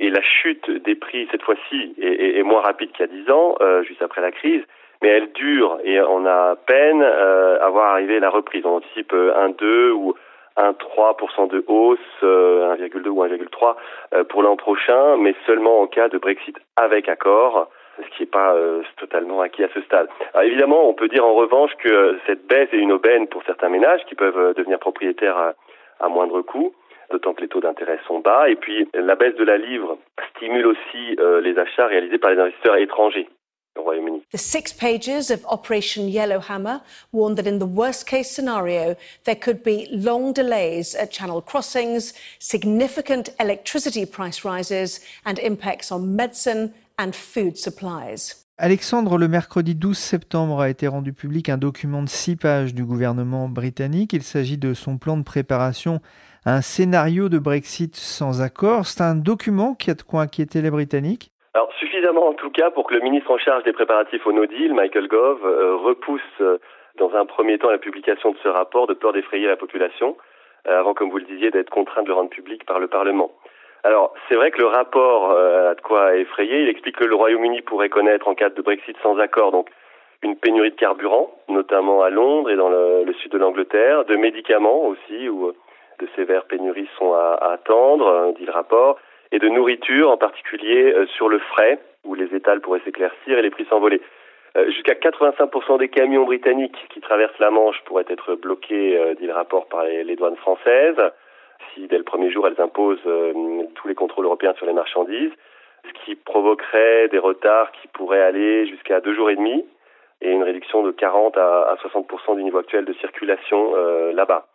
Et 0.00 0.10
la 0.10 0.22
chute 0.22 0.70
des 0.70 0.94
prix, 0.94 1.28
cette 1.30 1.42
fois-ci, 1.42 1.94
est, 2.00 2.38
est, 2.38 2.42
moins 2.44 2.60
rapide 2.60 2.92
qu'il 2.92 3.06
y 3.06 3.08
a 3.08 3.22
10 3.24 3.30
ans, 3.32 3.56
juste 3.82 4.02
après 4.02 4.20
la 4.20 4.30
crise 4.30 4.62
mais 5.02 5.08
elle 5.08 5.32
dure 5.32 5.78
et 5.84 6.00
on 6.00 6.26
a 6.26 6.56
peine 6.66 7.02
euh, 7.02 7.58
à 7.60 7.68
voir 7.70 7.92
arriver 7.92 8.20
la 8.20 8.30
reprise. 8.30 8.64
On 8.64 8.76
anticipe 8.76 9.12
euh, 9.12 9.32
un 9.36 9.50
2 9.50 9.92
ou 9.92 10.14
un 10.58 10.72
3% 10.72 11.48
de 11.48 11.64
hausse, 11.68 11.98
euh, 12.22 12.74
1,2 12.76 13.08
ou 13.08 13.24
1,3 13.24 13.76
euh, 14.12 14.24
pour 14.24 14.42
l'an 14.42 14.56
prochain, 14.56 15.16
mais 15.16 15.34
seulement 15.46 15.80
en 15.80 15.86
cas 15.86 16.08
de 16.08 16.18
Brexit 16.18 16.56
avec 16.76 17.08
accord, 17.08 17.68
ce 17.96 18.16
qui 18.16 18.22
n'est 18.22 18.28
pas 18.28 18.54
euh, 18.54 18.82
totalement 18.96 19.40
acquis 19.40 19.62
à 19.62 19.68
ce 19.72 19.80
stade. 19.82 20.08
Alors 20.34 20.46
évidemment, 20.46 20.88
on 20.88 20.94
peut 20.94 21.08
dire 21.08 21.24
en 21.24 21.34
revanche 21.34 21.70
que 21.78 22.18
cette 22.26 22.46
baisse 22.46 22.68
est 22.72 22.78
une 22.78 22.92
aubaine 22.92 23.28
pour 23.28 23.42
certains 23.44 23.68
ménages 23.68 24.04
qui 24.06 24.16
peuvent 24.16 24.54
devenir 24.54 24.80
propriétaires 24.80 25.36
à, 25.36 25.52
à 26.00 26.08
moindre 26.08 26.42
coût 26.42 26.74
d'autant 27.10 27.32
que 27.32 27.40
les 27.40 27.48
taux 27.48 27.60
d'intérêt 27.60 27.98
sont 28.06 28.18
bas. 28.18 28.50
Et 28.50 28.56
puis, 28.56 28.86
la 28.92 29.14
baisse 29.14 29.34
de 29.36 29.44
la 29.44 29.56
livre 29.56 29.96
stimule 30.36 30.66
aussi 30.66 31.16
les 31.42 31.58
achats 31.58 31.86
réalisés 31.86 32.18
par 32.18 32.32
les 32.32 32.38
investisseurs 32.38 32.76
étrangers. 32.76 33.26
The 34.30 34.38
six 34.38 34.74
pages 34.74 35.30
of 35.30 35.46
Operation 35.46 36.08
Yellowhammer 36.08 36.82
warned 37.12 37.38
that 37.38 37.46
in 37.46 37.58
the 37.58 37.66
worst 37.66 38.06
case 38.06 38.30
scenario, 38.30 38.94
there 39.24 39.36
could 39.36 39.62
be 39.62 39.88
long 39.90 40.34
delays 40.34 40.94
at 40.94 41.10
channel 41.10 41.40
crossings, 41.40 42.12
significant 42.38 43.30
electricity 43.40 44.04
price 44.04 44.44
rises, 44.44 45.00
and 45.24 45.38
impacts 45.38 45.90
on 45.90 46.14
medicine 46.14 46.74
and 46.98 47.12
food 47.14 47.56
supplies. 47.56 48.44
Alexandre, 48.58 49.16
le 49.16 49.28
mercredi 49.28 49.76
12 49.76 49.96
septembre 49.96 50.60
a 50.60 50.68
été 50.68 50.88
rendu 50.88 51.12
public 51.12 51.48
un 51.48 51.58
document 51.58 52.02
de 52.02 52.08
six 52.08 52.34
pages 52.34 52.74
du 52.74 52.84
gouvernement 52.84 53.48
britannique. 53.48 54.12
Il 54.12 54.24
s'agit 54.24 54.58
de 54.58 54.74
son 54.74 54.98
plan 54.98 55.16
de 55.16 55.22
préparation 55.22 56.00
à 56.44 56.56
un 56.56 56.60
scénario 56.60 57.28
de 57.28 57.38
Brexit 57.38 57.94
sans 57.94 58.42
accord. 58.42 58.86
C'est 58.86 59.00
un 59.00 59.14
document 59.14 59.74
qui 59.74 59.90
a 59.90 59.94
de 59.94 60.02
quoi 60.02 60.22
inquiéter 60.22 60.60
les 60.60 60.70
Britanniques 60.70 61.30
Alors 61.54 61.68
suffisamment 61.98 62.28
en 62.28 62.34
tout 62.34 62.50
cas 62.50 62.70
pour 62.70 62.86
que 62.86 62.94
le 62.94 63.00
ministre 63.00 63.30
en 63.30 63.38
charge 63.38 63.64
des 63.64 63.72
préparatifs 63.72 64.24
au 64.26 64.32
no 64.32 64.46
deal, 64.46 64.72
Michael 64.72 65.08
Gove, 65.08 65.44
euh, 65.44 65.76
repousse 65.76 66.20
euh, 66.40 66.58
dans 66.96 67.12
un 67.14 67.26
premier 67.26 67.58
temps 67.58 67.70
la 67.70 67.78
publication 67.78 68.30
de 68.30 68.36
ce 68.42 68.48
rapport 68.48 68.86
de 68.86 68.94
peur 68.94 69.12
d'effrayer 69.12 69.48
la 69.48 69.56
population, 69.56 70.16
euh, 70.68 70.78
avant, 70.78 70.94
comme 70.94 71.10
vous 71.10 71.18
le 71.18 71.24
disiez, 71.24 71.50
d'être 71.50 71.70
contraint 71.70 72.02
de 72.02 72.08
le 72.08 72.14
rendre 72.14 72.30
public 72.30 72.64
par 72.66 72.78
le 72.78 72.86
Parlement. 72.86 73.32
Alors, 73.84 74.14
c'est 74.28 74.36
vrai 74.36 74.50
que 74.50 74.58
le 74.58 74.66
rapport 74.66 75.30
a 75.30 75.74
de 75.74 75.80
quoi 75.80 76.16
effrayer. 76.16 76.62
Il 76.62 76.68
explique 76.68 76.96
que 76.96 77.04
le 77.04 77.14
Royaume-Uni 77.14 77.62
pourrait 77.62 77.88
connaître, 77.88 78.26
en 78.26 78.34
cas 78.34 78.50
de 78.50 78.60
Brexit 78.60 78.96
sans 79.02 79.18
accord, 79.18 79.52
donc 79.52 79.68
une 80.22 80.36
pénurie 80.36 80.72
de 80.72 80.76
carburant, 80.76 81.30
notamment 81.48 82.02
à 82.02 82.10
Londres 82.10 82.50
et 82.50 82.56
dans 82.56 82.68
le, 82.68 83.12
sud 83.22 83.30
de 83.30 83.38
l'Angleterre, 83.38 84.04
de 84.04 84.16
médicaments 84.16 84.82
aussi, 84.82 85.28
où 85.28 85.52
de 86.00 86.08
sévères 86.16 86.44
pénuries 86.46 86.88
sont 86.98 87.12
à, 87.12 87.38
attendre, 87.52 88.34
dit 88.36 88.46
le 88.46 88.52
rapport, 88.52 88.98
et 89.30 89.38
de 89.38 89.48
nourriture, 89.48 90.10
en 90.10 90.16
particulier 90.16 90.92
sur 91.16 91.28
le 91.28 91.38
frais, 91.38 91.78
où 92.04 92.14
les 92.14 92.34
étals 92.34 92.60
pourraient 92.60 92.82
s'éclaircir 92.84 93.38
et 93.38 93.42
les 93.42 93.50
prix 93.50 93.66
s'envoler. 93.66 94.00
Jusqu'à 94.68 94.94
85% 94.94 95.78
des 95.78 95.88
camions 95.88 96.24
britanniques 96.24 96.76
qui 96.88 97.00
traversent 97.00 97.38
la 97.38 97.50
Manche 97.50 97.80
pourraient 97.84 98.06
être 98.08 98.34
bloqués, 98.34 99.14
dit 99.20 99.26
le 99.26 99.32
rapport, 99.32 99.68
par 99.68 99.84
les 99.84 100.16
douanes 100.16 100.36
françaises 100.36 101.00
si 101.74 101.86
dès 101.86 101.98
le 101.98 102.04
premier 102.04 102.30
jour 102.30 102.46
elles 102.46 102.60
imposent 102.60 102.98
euh, 103.06 103.32
tous 103.74 103.88
les 103.88 103.94
contrôles 103.94 104.24
européens 104.24 104.54
sur 104.54 104.66
les 104.66 104.72
marchandises, 104.72 105.32
ce 105.86 106.04
qui 106.04 106.14
provoquerait 106.14 107.08
des 107.08 107.18
retards 107.18 107.72
qui 107.72 107.88
pourraient 107.88 108.22
aller 108.22 108.66
jusqu'à 108.66 109.00
deux 109.00 109.14
jours 109.14 109.30
et 109.30 109.36
demi 109.36 109.64
et 110.20 110.30
une 110.30 110.42
réduction 110.42 110.82
de 110.82 110.90
40 110.90 111.36
à, 111.36 111.76
60% 111.82 112.36
du 112.36 112.42
niveau 112.42 112.58
actuel 112.58 112.84
de 112.84 112.92
circulation 112.94 113.72
euh, 113.76 114.12
là-bas. 114.12 114.46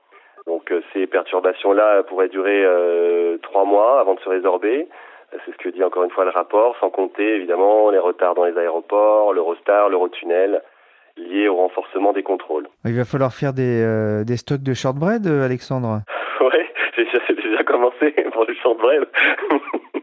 Donc 0.46 0.72
euh, 0.72 0.82
ces 0.92 1.08
perturbations-là 1.08 2.04
pourraient 2.04 2.28
durer 2.28 2.66
trois 3.42 3.64
mois 3.64 4.00
avant 4.00 4.16
de 4.16 4.20
se 4.20 4.30
résorber. 4.30 4.88
C'est 5.46 5.52
ce 5.52 5.58
que 5.58 5.70
dit 5.70 5.84
encore 5.84 6.04
une 6.04 6.12
fois 6.12 6.26
le 6.26 6.32
rapport, 6.32 6.76
sans 6.80 6.90
compter 6.90 7.36
évidemment 7.36 7.90
les 7.90 8.00
retards 8.00 8.36
dans 8.36 8.46
les 8.46 8.58
aéroports, 8.58 9.34
l'Eurostar, 9.34 9.90
l'Eurotunnel, 9.90 10.62
liés 11.18 11.48
au 11.48 11.56
renforcement 11.56 12.14
des 12.14 12.24
contrôles. 12.24 12.68
Il 12.86 12.96
va 12.96 13.06
falloir 13.06 13.34
faire 13.34 13.54
des, 13.54 14.24
des 14.26 14.38
stocks 14.38 14.64
de 14.64 14.74
shortbread, 14.74 15.28
Alexandre? 15.28 16.02
Oui, 16.42 16.60
j'ai 16.98 17.36
déjà 17.36 17.64
commencé 17.64 18.12
pour 18.34 18.46
le 18.46 18.54
shortbread. 18.56 19.08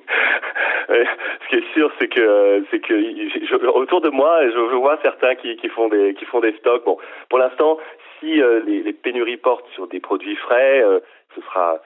Ce 0.91 1.49
qui 1.49 1.57
est 1.57 1.73
sûr, 1.73 1.91
c'est 1.99 2.09
que 2.09 2.65
c'est 2.71 2.81
que 2.81 3.67
autour 3.69 4.01
de 4.01 4.11
moi, 4.11 4.49
je, 4.51 4.77
vois 4.77 4.99
certains 5.03 5.35
qui, 5.37 5.57
qui, 5.57 5.69
font 5.69 5.89
des 5.89 6.15
qui 6.15 6.25
font 6.25 6.41
des 6.41 6.53
stocks. 6.55 6.85
Bon, 6.85 6.99
pour 7.29 7.39
l'instant, 7.39 7.79
si 8.19 8.43
euh, 8.43 8.61
les, 8.67 8.83
les, 8.83 8.93
pénuries 8.93 9.37
portent 9.37 9.69
sur 9.75 9.87
des 9.87 10.01
produits 10.01 10.37
frais, 10.37 10.83
euh, 10.83 11.01
ce 11.35 11.41
sera 11.43 11.79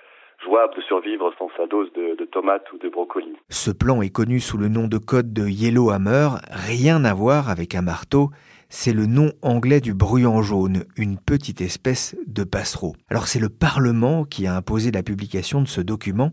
jouable 0.44 0.74
de 0.76 0.82
survivre 0.82 1.32
sans 1.38 1.50
sa 1.56 1.66
dose 1.66 1.92
de, 1.94 2.14
de 2.16 2.24
tomates 2.24 2.70
ou 2.72 2.78
de 2.78 2.88
brocolis. 2.88 3.36
Ce 3.48 3.70
plan 3.70 4.02
est 4.02 4.14
connu 4.14 4.40
sous 4.40 4.58
le 4.58 4.68
nom 4.68 4.86
de 4.86 4.98
code 4.98 5.32
de 5.32 5.48
Yellow 5.48 5.90
Hammer, 5.90 6.28
rien 6.50 7.04
à 7.04 7.14
voir 7.14 7.48
avec 7.48 7.74
un 7.74 7.82
marteau 7.82 8.28
c'est 8.74 8.92
le 8.92 9.06
nom 9.06 9.30
anglais 9.42 9.80
du 9.80 9.94
bruyant 9.94 10.42
jaune, 10.42 10.82
une 10.98 11.16
petite 11.16 11.60
espèce 11.60 12.16
de 12.26 12.42
passereau. 12.42 12.94
Alors 13.08 13.28
c'est 13.30 13.38
le 13.38 13.48
Parlement 13.48 14.24
qui 14.24 14.48
a 14.48 14.54
imposé 14.56 14.90
la 14.90 15.04
publication 15.04 15.60
de 15.60 15.68
ce 15.68 15.80
document. 15.80 16.30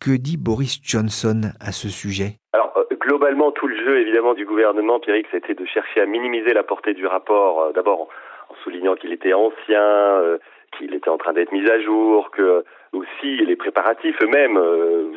Que 0.00 0.10
dit 0.10 0.36
Boris 0.36 0.80
Johnson 0.82 1.54
à 1.60 1.70
ce 1.70 1.88
sujet? 1.88 2.38
Alors 2.52 2.72
euh, 2.76 2.84
globalement, 3.00 3.52
tout 3.52 3.68
le 3.68 3.76
jeu 3.76 4.00
évidemment 4.00 4.34
du 4.34 4.44
gouvernement, 4.44 4.98
Pierrick, 4.98 5.26
c'était 5.30 5.54
de 5.54 5.64
chercher 5.66 6.00
à 6.00 6.06
minimiser 6.06 6.52
la 6.52 6.64
portée 6.64 6.94
du 6.94 7.06
rapport, 7.06 7.62
euh, 7.62 7.72
d'abord 7.72 8.08
en, 8.50 8.54
soulignant 8.64 8.96
qu'il 8.96 9.12
était 9.12 9.32
ancien, 9.32 9.82
euh, 9.82 10.38
qu'il 10.76 10.94
était 10.94 11.10
en 11.10 11.18
train 11.18 11.32
d'être 11.32 11.52
mis 11.52 11.68
à 11.70 11.80
jour, 11.80 12.32
que 12.32 12.64
aussi 12.92 13.36
les 13.36 13.56
préparatifs 13.56 14.16
eux-mêmes 14.22 14.58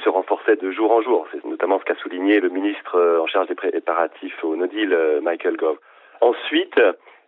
se 0.04 0.10
renforçaient 0.10 0.56
de 0.56 0.72
jour 0.72 0.92
en 0.92 1.02
jour. 1.02 1.28
C'est 1.32 1.44
notamment 1.46 1.80
ce 1.80 1.86
qu'a 1.86 1.96
souligné 1.96 2.40
le 2.40 2.50
ministre 2.50 3.20
en 3.22 3.28
charge 3.28 3.48
des 3.48 3.56
préparatifs 3.56 4.44
au 4.44 4.56
No 4.56 4.68
Deal, 4.68 4.98
Michael 5.22 5.58
Gove. 5.58 5.78
Ensuite, 6.22 6.80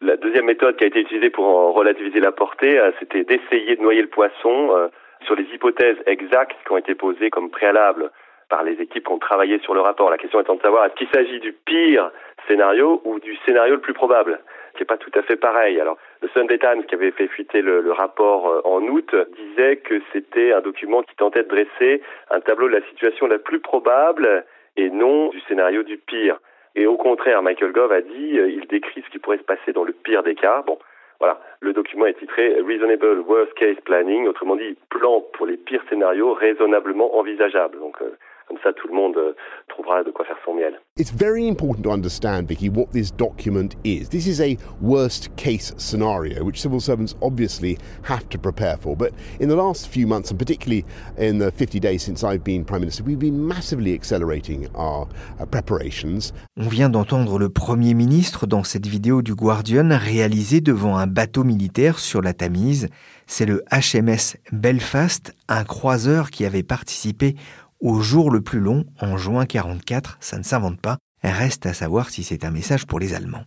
la 0.04 0.18
deuxième 0.18 0.46
méthode 0.46 0.76
qui 0.76 0.84
a 0.84 0.88
été 0.88 1.00
utilisée 1.00 1.30
pour 1.30 1.46
relativiser 1.74 2.20
la 2.20 2.32
portée, 2.32 2.78
euh, 2.78 2.92
c'était 3.00 3.24
d'essayer 3.24 3.78
de 3.78 3.82
noyer 3.82 4.02
le 4.02 4.10
poisson 4.10 4.76
euh, 4.76 4.88
sur 5.26 5.36
les 5.36 5.46
hypothèses 5.54 5.98
exactes 6.06 6.58
qui 6.66 6.72
ont 6.74 6.78
été 6.78 6.94
posées 6.94 7.30
comme 7.30 7.50
préalables 7.50 8.12
par 8.50 8.64
les 8.64 8.74
équipes 8.74 9.06
qui 9.06 9.12
ont 9.14 9.20
travaillé 9.20 9.60
sur 9.60 9.74
le 9.74 9.80
rapport. 9.80 10.10
La 10.10 10.18
question 10.18 10.42
étant 10.42 10.56
de 10.56 10.62
savoir 10.62 10.86
est-ce 10.86 10.96
qu'il 10.96 11.08
s'agit 11.14 11.40
du 11.40 11.54
pire 11.54 12.12
scénario 12.48 13.02
ou 13.06 13.20
du 13.20 13.38
scénario 13.46 13.76
le 13.76 13.82
plus 13.82 13.94
probable? 13.94 14.40
Qui 14.74 14.82
n'est 14.82 14.86
pas 14.86 14.98
tout 14.98 15.12
à 15.16 15.22
fait 15.22 15.36
pareil. 15.36 15.80
Alors, 15.80 15.98
le 16.22 16.30
Sunday 16.30 16.58
Times, 16.58 16.84
qui 16.86 16.96
avait 16.96 17.12
fait 17.12 17.28
fuiter 17.28 17.62
le, 17.62 17.92
rapport 17.92 18.48
euh, 18.48 18.62
en 18.66 18.82
août, 18.88 19.16
disait 19.36 19.78
que 19.78 20.02
c'était 20.12 20.52
un 20.54 20.62
document 20.62 21.04
qui 21.04 21.16
tentait 21.16 21.44
de 21.44 21.48
dresser 21.48 22.02
un 22.30 22.40
tableau 22.40 22.68
de 22.68 22.76
la 22.76 22.86
situation 22.88 23.28
la 23.28 23.40
plus 23.40 23.60
probable 23.60 24.46
et 24.78 24.90
non 24.90 25.30
du 25.30 25.40
scénario 25.42 25.84
du 25.84 25.98
pire. 25.98 26.40
Et 26.76 26.88
au 26.88 26.98
contraire, 26.98 27.44
Michael 27.44 27.72
Gove 27.72 27.92
a 27.92 28.02
dit, 28.02 28.40
euh, 28.40 28.50
il 28.50 28.66
décrit 28.68 29.04
ce 29.06 29.12
qui 29.12 29.20
pourrait 29.20 29.38
se 29.38 29.44
passer 29.44 29.74
dans 29.74 29.84
le 29.84 29.94
pire 29.94 30.24
des 30.24 30.36
cas. 30.36 30.64
Bon, 30.66 30.80
voilà, 31.20 31.40
le 31.60 31.74
document 31.74 32.08
est 32.08 32.18
titré 32.18 32.60
Reasonable 32.60 33.20
Worst 33.20 33.54
Case 33.54 33.80
Planning, 33.86 34.28
autrement 34.28 34.56
dit, 34.56 34.76
plan 34.90 35.22
pour 35.34 35.46
les 35.46 35.58
pires 35.58 35.84
scénarios 35.88 36.34
raisonnablement 36.34 37.16
envisageables. 37.18 37.78
Donc, 37.80 38.02
euh, 38.02 38.18
Comme 38.48 38.58
ça, 38.64 38.74
tout 38.74 38.88
le 38.88 38.94
monde 38.94 39.18
euh, 39.18 39.34
trouvera 39.68 40.04
de 40.04 40.12
quoi 40.12 40.26
faire 40.26 40.38
son 40.46 40.54
miel. 40.54 40.80
It's 40.98 41.12
very 41.12 41.48
important 41.48 41.84
to 41.84 41.92
understand, 41.92 42.48
Vicky, 42.48 42.70
what 42.70 42.92
this 42.92 43.10
document 43.12 43.76
is. 43.84 44.10
This 44.10 44.28
is 44.28 44.40
a 44.40 44.58
worst 44.82 45.36
case 45.36 45.74
scenario, 45.78 46.44
which 46.44 46.62
civil 46.62 46.80
servants 46.80 47.16
obviously 47.22 47.78
have 48.04 48.30
to 48.30 48.38
prepare 48.38 48.78
for. 48.78 48.96
But 48.96 49.14
in 49.40 49.50
the 49.50 49.56
last 49.56 49.88
few 49.88 50.06
months, 50.06 50.30
and 50.30 50.38
particularly 50.38 50.86
in 51.18 51.40
the 51.40 51.52
50 51.52 51.80
days 51.80 52.04
since 52.04 52.24
I've 52.24 52.44
been 52.44 52.64
Prime 52.64 52.82
Minister, 52.82 53.04
we've 53.04 53.18
been 53.18 53.48
massively 53.48 53.94
accelerating 53.94 54.68
our 54.76 55.08
uh, 55.40 55.46
preparations. 55.46 56.32
On 56.58 56.68
vient 56.68 56.90
d'entendre 56.90 57.40
le 57.40 57.50
Premier 57.50 57.96
ministre 57.96 58.46
dans 58.46 58.64
cette 58.64 58.86
vidéo 58.86 59.22
du 59.22 59.34
Guardian 59.34 59.90
réalisée 59.92 60.62
devant 60.62 60.98
un 60.98 61.08
bateau 61.08 61.44
militaire 61.44 61.98
sur 61.98 62.22
la 62.22 62.34
Tamise. 62.34 62.90
C'est 63.26 63.46
le 63.46 63.64
HMS 63.72 64.38
Belfast, 64.52 65.34
un 65.48 65.64
croiseur 65.64 66.30
qui 66.30 66.46
avait 66.46 66.62
participé 66.62 67.36
au 67.84 68.00
jour 68.00 68.32
le 68.32 68.40
plus 68.40 68.62
long, 68.62 68.86
en 69.02 69.18
juin 69.18 69.46
44, 69.46 70.18
ça 70.22 70.38
ne 70.38 70.44
s'invente 70.44 70.80
pas, 70.80 70.98
reste 71.22 71.66
à 71.66 71.74
savoir 71.74 72.10
si 72.10 72.24
c'est 72.24 72.46
un 72.46 72.50
message 72.52 72.88
pour 72.88 72.98
les 72.98 73.14
Allemands. 73.14 73.44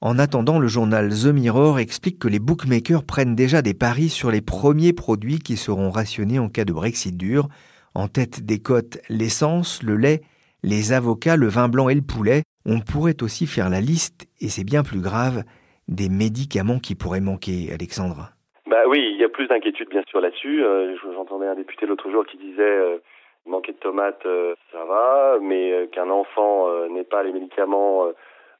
En 0.00 0.18
attendant, 0.18 0.58
le 0.58 0.68
journal 0.68 1.10
The 1.10 1.26
Mirror 1.26 1.78
explique 1.78 2.18
que 2.18 2.28
les 2.28 2.38
bookmakers 2.38 3.04
prennent 3.04 3.34
déjà 3.34 3.60
des 3.60 3.74
paris 3.74 4.08
sur 4.08 4.30
les 4.30 4.40
premiers 4.40 4.94
produits 4.94 5.38
qui 5.38 5.56
seront 5.56 5.90
rationnés 5.90 6.38
en 6.38 6.48
cas 6.48 6.64
de 6.64 6.72
Brexit 6.72 7.16
dur. 7.16 7.48
En 7.94 8.08
tête 8.08 8.44
des 8.44 8.58
cotes, 8.58 8.98
l'essence, 9.10 9.82
le 9.82 9.96
lait, 9.96 10.22
les 10.62 10.94
avocats, 10.94 11.36
le 11.36 11.48
vin 11.48 11.68
blanc 11.68 11.90
et 11.90 11.94
le 11.94 12.00
poulet. 12.00 12.42
On 12.64 12.80
pourrait 12.80 13.22
aussi 13.22 13.46
faire 13.46 13.68
la 13.68 13.82
liste, 13.82 14.26
et 14.40 14.48
c'est 14.48 14.64
bien 14.64 14.82
plus 14.82 15.00
grave, 15.00 15.44
des 15.88 16.08
médicaments 16.08 16.78
qui 16.78 16.94
pourraient 16.94 17.20
manquer, 17.20 17.70
Alexandre. 17.70 18.30
Bah 18.66 18.84
oui, 18.88 19.10
il 19.12 19.20
y 19.20 19.24
a 19.24 19.28
plus 19.28 19.46
d'inquiétude 19.46 19.90
bien 19.90 20.02
sûr 20.08 20.22
là-dessus. 20.22 20.64
Euh, 20.64 20.96
j'entendais 21.14 21.46
un 21.46 21.54
député 21.54 21.84
l'autre 21.84 22.10
jour 22.10 22.24
qui 22.24 22.38
disait 22.38 22.62
euh, 22.62 22.96
manquer 23.46 23.72
de 23.72 23.78
tomates, 23.78 24.24
euh, 24.26 24.54
ça 24.72 24.84
va, 24.84 25.38
mais 25.40 25.72
euh, 25.72 25.86
qu'un 25.86 26.10
enfant 26.10 26.68
euh, 26.68 26.88
n'ait 26.88 27.04
pas 27.04 27.22
les 27.22 27.32
médicaments 27.32 28.06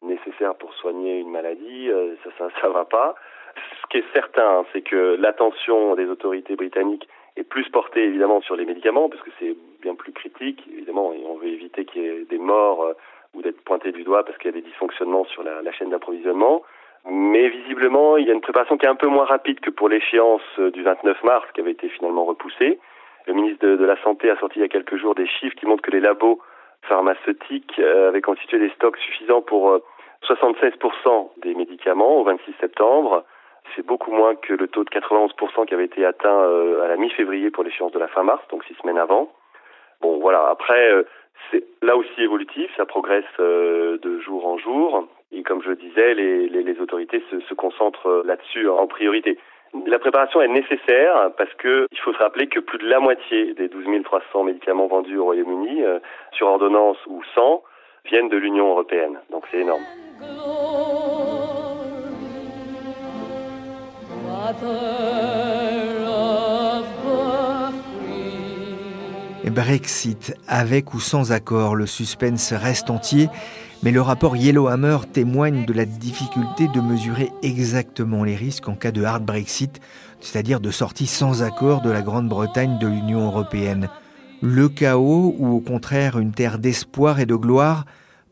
nécessaires 0.03 0.55
pour 0.57 0.75
soigner 0.75 1.19
une 1.19 1.31
maladie, 1.31 1.91
ça, 2.23 2.31
ça, 2.37 2.49
ça 2.61 2.69
va 2.69 2.85
pas. 2.85 3.15
Ce 3.57 3.87
qui 3.89 3.99
est 3.99 4.13
certain, 4.13 4.65
c'est 4.73 4.83
que 4.83 5.17
l'attention 5.19 5.95
des 5.95 6.07
autorités 6.07 6.57
britanniques 6.57 7.09
est 7.37 7.45
plus 7.45 7.69
portée 7.71 8.05
évidemment 8.05 8.43
sur 8.43 8.55
les 8.55 8.67
médicaments, 8.67 9.09
parce 9.09 9.23
que 9.23 9.31
c'est 9.39 9.57
bien 9.81 9.95
plus 9.95 10.13
critique, 10.13 10.63
évidemment, 10.71 11.13
et 11.15 11.25
on 11.27 11.37
veut 11.37 11.49
éviter 11.49 11.87
qu'il 11.87 12.03
y 12.03 12.07
ait 12.07 12.25
des 12.25 12.39
morts 12.39 12.93
ou 13.33 13.41
d'être 13.41 13.63
pointé 13.63 13.93
du 13.93 14.05
doigt 14.05 14.25
parce 14.25 14.37
qu'il 14.39 14.51
y 14.51 14.55
a 14.55 14.61
des 14.61 14.67
dysfonctionnements 14.67 15.25
sur 15.25 15.43
la, 15.43 15.63
la 15.63 15.73
chaîne 15.73 15.91
d'approvisionnement. 15.91 16.63
Mais 17.11 17.49
visiblement, 17.49 18.17
il 18.17 18.27
y 18.27 18.31
a 18.31 18.35
une 18.35 18.41
préparation 18.41 18.77
qui 18.77 18.87
est 18.87 18.91
un 18.91 18.95
peu 18.95 19.09
moins 19.09 19.25
rapide 19.25 19.61
que 19.61 19.71
pour 19.71 19.89
l'échéance 19.89 20.43
du 20.59 20.83
29 20.83 21.23
mars, 21.25 21.47
qui 21.55 21.61
avait 21.61 21.73
été 21.73 21.89
finalement 21.89 22.25
repoussée. 22.25 22.79
Le 23.27 23.33
ministre 23.33 23.67
de, 23.67 23.85
la 23.85 23.97
Santé 24.03 24.29
a 24.31 24.37
sorti 24.37 24.59
il 24.59 24.63
y 24.63 24.65
a 24.65 24.69
quelques 24.69 24.97
jours 24.97 25.15
des 25.15 25.27
chiffres 25.27 25.57
qui 25.57 25.67
montrent 25.67 25.83
que 25.83 25.91
les 25.91 26.01
labos 26.01 26.41
pharmaceutiques 26.83 27.79
euh, 27.79 28.09
avaient 28.09 28.21
constitué 28.21 28.59
des 28.59 28.69
stocks 28.71 28.99
suffisants 28.99 29.41
pour 29.41 29.81
76% 30.29 30.73
euh, 31.07 31.23
des 31.39 31.55
médicaments 31.55 32.19
au 32.19 32.25
26 32.25 32.53
septembre. 32.61 33.25
C'est 33.75 33.87
beaucoup 33.87 34.13
moins 34.13 34.35
que 34.35 34.53
le 34.53 34.69
taux 34.69 34.85
de 34.85 34.91
91% 34.91 35.67
qui 35.67 35.73
avait 35.73 35.87
été 35.87 36.05
atteint 36.05 36.29
euh, 36.29 36.85
à 36.85 36.89
la 36.89 36.97
mi-février 36.97 37.51
pour 37.51 37.65
l'échéance 37.65 37.93
de 37.93 37.99
la 37.99 38.09
fin 38.09 38.23
mars, 38.23 38.43
donc 38.51 38.63
six 38.65 38.75
semaines 38.83 38.99
avant. 38.99 39.33
Bon, 40.03 40.19
voilà. 40.19 40.49
Après, 40.51 40.93
c'est 41.51 41.65
là 41.81 41.97
aussi 41.97 42.21
évolutif, 42.21 42.71
ça 42.77 42.85
progresse 42.85 43.25
de 43.39 44.21
jour 44.21 44.47
en 44.47 44.59
jour. 44.59 45.09
Et 45.33 45.43
comme 45.43 45.63
je 45.63 45.71
le 45.71 45.77
disais, 45.77 46.13
les, 46.15 46.81
autorités 46.81 47.23
se, 47.31 47.41
se 47.41 47.55
concentrent 47.55 48.23
là-dessus 48.27 48.69
en 48.69 48.87
priorité. 48.87 49.39
La 49.87 49.99
préparation 49.99 50.41
est 50.41 50.49
nécessaire 50.49 51.31
parce 51.37 51.53
que 51.55 51.87
il 51.91 51.99
faut 51.99 52.13
se 52.13 52.19
rappeler 52.19 52.47
que 52.47 52.61
plus 52.61 52.79
de 52.79 52.89
la 52.89 53.01
moitié 53.01 53.55
des 53.55 53.69
12 53.69 53.85
300 54.05 54.45
médicaments 54.45 54.87
vendus 54.87 55.19
au 55.19 55.25
Royaume-Uni, 55.25 55.83
euh, 55.83 55.99
sur 56.33 56.47
ordonnance 56.47 56.99
ou 57.07 57.23
sans, 57.35 57.63
viennent 58.05 58.29
de 58.29 58.37
l'Union 58.37 58.71
européenne. 58.71 59.19
Donc 59.31 59.45
c'est 59.51 59.59
énorme. 59.59 59.83
Brexit, 69.51 70.35
avec 70.49 70.95
ou 70.95 71.01
sans 71.01 71.33
accord, 71.33 71.77
le 71.77 71.87
suspense 71.87 72.53
reste 72.53 72.91
entier, 72.91 73.29
mais 73.83 73.91
le 73.91 74.01
rapport 74.01 74.37
Yellowhammer 74.37 74.99
témoigne 75.13 75.67
de 75.67 75.73
la 75.73 75.85
difficulté 75.85 76.69
de 76.69 76.81
mesurer 76.81 77.31
exactement 77.43 78.25
les 78.25 78.37
risques 78.37 78.69
en 78.69 78.75
cas 78.75 78.91
de 78.91 79.05
hard 79.05 79.25
Brexit, 79.25 79.81
c'est-à-dire 80.21 80.61
de 80.61 80.71
sortie 80.71 81.07
sans 81.07 81.43
accord 81.43 81.83
de 81.83 81.91
la 81.91 82.01
Grande-Bretagne 82.01 82.79
de 82.79 82.87
l'Union 82.87 83.27
européenne. 83.27 83.89
Le 84.41 84.69
chaos 84.69 85.35
ou 85.39 85.55
au 85.55 85.61
contraire 85.61 86.19
une 86.19 86.33
terre 86.33 86.59
d'espoir 86.59 87.21
et 87.21 87.27
de 87.27 87.35
gloire 87.35 87.85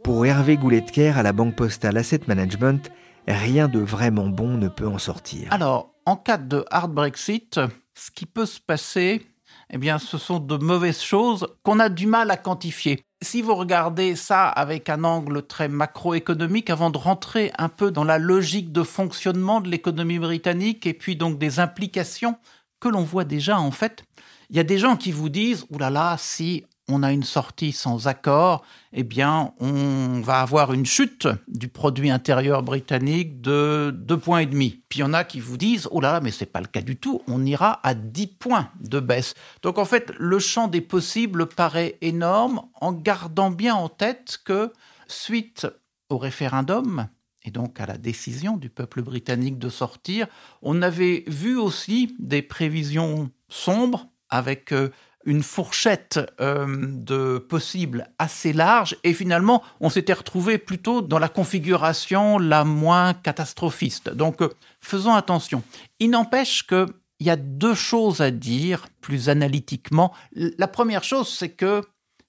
Pour 0.03 0.25
Hervé 0.25 0.57
Gouletker 0.57 1.13
à 1.17 1.23
la 1.23 1.33
Banque 1.33 1.57
Postale 1.57 1.99
Asset 1.99 2.23
Management, 2.27 2.91
rien 3.29 3.69
de 3.69 3.79
vraiment 3.79 4.29
bon 4.29 4.57
ne 4.57 4.69
peut 4.69 4.89
en 4.89 4.99
sortir. 4.99 5.49
Alors, 5.51 5.95
en 6.07 6.17
cas 6.17 6.39
de 6.39 6.65
hard 6.71 6.93
Brexit, 6.93 7.61
ce 7.95 8.11
qui 8.11 8.27
peut 8.27 8.47
se 8.47 8.61
passer, 8.61 9.27
eh 9.73 9.79
bien, 9.79 9.99
ce 9.99 10.19
sont 10.19 10.39
de 10.39 10.57
mauvaises 10.57 11.01
choses 11.01 11.47
qu'on 11.63 11.81
a 11.81 11.89
du 11.89 12.07
mal 12.07 12.31
à 12.31 12.37
quantifier. 12.37 13.03
Si 13.23 13.41
vous 13.41 13.55
regardez 13.55 14.17
ça 14.17 14.49
avec 14.49 14.91
un 14.91 15.03
angle 15.05 15.47
très 15.47 15.69
macroéconomique, 15.69 16.69
avant 16.69 16.91
de 16.91 16.99
rentrer 16.99 17.53
un 17.57 17.71
peu 17.71 17.91
dans 17.91 18.05
la 18.05 18.19
logique 18.19 18.71
de 18.71 18.83
fonctionnement 18.83 19.61
de 19.61 19.71
l'économie 19.71 20.19
britannique 20.19 20.87
et 20.87 20.93
puis 20.93 21.17
donc 21.17 21.39
des 21.39 21.59
implications 21.59 22.37
que 22.81 22.89
l'on 22.89 23.03
voit 23.03 23.25
déjà 23.25 23.59
en 23.59 23.71
fait, 23.71 24.05
il 24.51 24.57
y 24.57 24.61
a 24.61 24.65
des 24.65 24.77
gens 24.77 24.97
qui 24.97 25.13
vous 25.13 25.31
disent, 25.31 25.65
oulala, 25.71 26.01
là 26.01 26.11
là, 26.11 26.17
si 26.19 26.65
on 26.93 27.03
a 27.03 27.13
une 27.13 27.23
sortie 27.23 27.73
sans 27.73 28.09
accord, 28.09 28.65
eh 28.93 29.03
bien, 29.03 29.53
on 29.59 30.21
va 30.21 30.41
avoir 30.41 30.73
une 30.73 30.87
chute 30.87 31.29
du 31.49 31.69
produit 31.69 32.11
intérieur 32.11 32.63
britannique 32.63 33.41
de 33.41 33.95
2,5 34.07 34.19
points. 34.19 34.47
Puis 34.47 34.99
il 34.99 35.01
y 35.01 35.03
en 35.03 35.15
a 35.15 35.25
qui 35.25 35.41
vous 35.41 35.57
disent, 35.57 35.89
oh 35.91 36.01
là 36.01 36.13
là, 36.13 36.21
mais 36.21 36.31
c'est 36.31 36.47
pas 36.47 36.61
le 36.61 36.67
cas 36.67 36.83
du 36.83 36.97
tout, 36.97 37.23
on 37.27 37.45
ira 37.45 37.81
à 37.83 37.95
10 37.95 38.27
points 38.27 38.71
de 38.81 39.01
baisse. 39.01 39.35
Donc 39.63 39.79
en 39.79 39.85
fait, 39.85 40.13
le 40.19 40.39
champ 40.39 40.69
des 40.69 40.81
possibles 40.81 41.47
paraît 41.47 41.97
énorme 42.01 42.63
en 42.81 42.93
gardant 42.93 43.51
bien 43.51 43.75
en 43.75 43.89
tête 43.89 44.39
que 44.45 44.73
suite 45.07 45.67
au 46.09 46.19
référendum, 46.19 47.09
et 47.45 47.51
donc 47.51 47.81
à 47.81 47.87
la 47.87 47.99
décision 47.99 48.57
du 48.57 48.69
peuple 48.69 49.03
britannique 49.03 49.59
de 49.59 49.69
sortir, 49.69 50.27
on 50.61 50.83
avait 50.83 51.25
vu 51.27 51.57
aussi 51.57 52.15
des 52.19 52.43
prévisions 52.43 53.31
sombres 53.49 54.07
avec 54.29 54.73
euh, 54.73 54.91
une 55.25 55.43
fourchette 55.43 56.21
euh, 56.41 56.67
de 56.69 57.39
possibles 57.39 58.09
assez 58.19 58.53
large 58.53 58.97
et 59.05 59.15
finalement 59.15 59.63
on 59.81 59.91
s'était 59.91 60.13
retrouvé 60.13 60.59
plutôt 60.59 61.03
dans 61.03 61.19
la 61.19 61.29
configuration 61.29 62.39
la 62.39 62.65
moins 62.65 63.15
catastrophiste. 63.15 64.11
Donc 64.11 64.43
euh, 64.43 64.49
faisons 64.81 65.15
attention. 65.15 65.63
Il 65.99 66.11
n'empêche 66.11 66.67
que 66.67 66.87
il 67.21 67.27
y 67.27 67.31
a 67.31 67.37
deux 67.37 67.75
choses 67.75 68.21
à 68.21 68.33
dire 68.33 68.87
plus 69.01 69.29
analytiquement. 69.29 70.13
La 70.33 70.67
première 70.67 71.05
chose, 71.05 71.29
c'est 71.29 71.51
que 71.51 71.83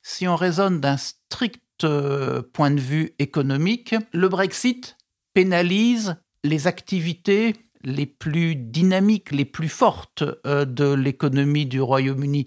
si 0.04 0.28
on 0.28 0.36
raisonne 0.36 0.80
d'un 0.80 0.98
strict 0.98 1.84
euh, 1.84 2.44
point 2.54 2.70
de 2.70 2.80
vue 2.80 3.16
économique, 3.18 3.96
le 4.12 4.30
Brexit 4.30 4.98
pénalise 5.34 6.18
les 6.44 6.68
activités 6.68 7.56
les 7.84 8.06
plus 8.06 8.56
dynamiques, 8.56 9.32
les 9.32 9.46
plus 9.46 9.68
fortes 9.68 10.24
de 10.46 10.94
l'économie 10.94 11.66
du 11.66 11.82
Royaume-Uni 11.82 12.46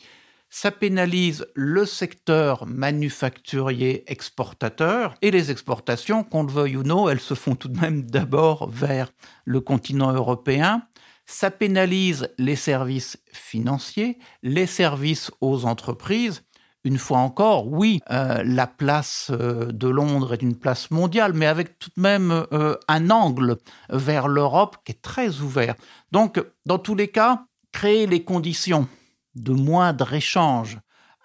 ça 0.59 0.71
pénalise 0.71 1.47
le 1.55 1.85
secteur 1.85 2.65
manufacturier 2.65 4.11
exportateur 4.11 5.15
et 5.21 5.31
les 5.31 5.51
exportations, 5.51 6.25
qu'on 6.25 6.45
le 6.45 6.51
veuille 6.51 6.79
ou 6.79 6.83
non, 6.83 7.11
elles 7.11 7.21
se 7.21 7.35
font 7.35 7.55
tout 7.55 7.69
de 7.69 7.79
même 7.79 8.07
d'abord 8.07 8.71
vers 8.71 9.13
le 9.45 9.61
continent 9.61 10.15
européen. 10.15 10.81
Ça 11.27 11.51
pénalise 11.51 12.31
les 12.39 12.57
services 12.57 13.19
financiers, 13.35 14.19
les 14.43 14.65
services 14.65 15.31
aux 15.43 15.67
entreprises. 15.67 16.43
Une 16.85 16.97
fois 16.97 17.19
encore, 17.19 17.71
oui, 17.71 18.01
euh, 18.11 18.43
la 18.43 18.67
place 18.67 19.31
euh, 19.33 19.71
de 19.71 19.89
Londres 19.89 20.33
est 20.33 20.41
une 20.41 20.57
place 20.57 20.91
mondiale, 20.91 21.35
mais 21.35 21.47
avec 21.47 21.79
tout 21.79 21.91
de 21.95 22.01
même 22.01 22.47
euh, 22.55 22.77
un 22.89 23.11
angle 23.11 23.59
vers 23.91 24.27
l'Europe 24.27 24.79
qui 24.87 24.93
est 24.93 25.03
très 25.03 25.41
ouvert. 25.41 25.75
Donc, 26.13 26.43
dans 26.65 26.79
tous 26.79 26.95
les 26.95 27.09
cas, 27.09 27.45
créer 27.73 28.07
les 28.07 28.25
conditions 28.25 28.89
de 29.37 29.53
moindre 29.53 30.13
échange 30.13 30.79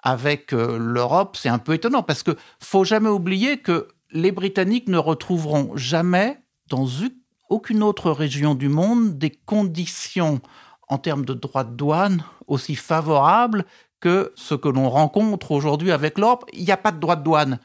avec 0.03 0.53
euh, 0.53 0.77
l'Europe, 0.77 1.37
c'est 1.37 1.49
un 1.49 1.59
peu 1.59 1.73
étonnant 1.73 2.03
parce 2.03 2.23
que 2.23 2.35
faut 2.59 2.83
jamais 2.83 3.09
oublier 3.09 3.57
que 3.57 3.87
les 4.11 4.31
Britanniques 4.31 4.89
ne 4.89 4.97
retrouveront 4.97 5.75
jamais 5.75 6.39
dans 6.69 6.87
aucune 7.49 7.83
autre 7.83 8.11
région 8.11 8.55
du 8.55 8.69
monde 8.69 9.17
des 9.17 9.29
conditions 9.29 10.41
en 10.89 10.97
termes 10.97 11.25
de 11.25 11.33
droits 11.33 11.63
de 11.63 11.75
douane 11.75 12.23
aussi 12.47 12.75
favorables 12.75 13.65
que 13.99 14.33
ce 14.35 14.55
que 14.55 14.67
l'on 14.67 14.89
rencontre 14.89 15.51
aujourd'hui 15.51 15.91
avec 15.91 16.17
l'Europe. 16.17 16.45
Il 16.53 16.63
n'y 16.63 16.71
a 16.71 16.77
pas 16.77 16.91
de 16.91 16.99
droits 16.99 17.15
de 17.15 17.23
douane. 17.23 17.59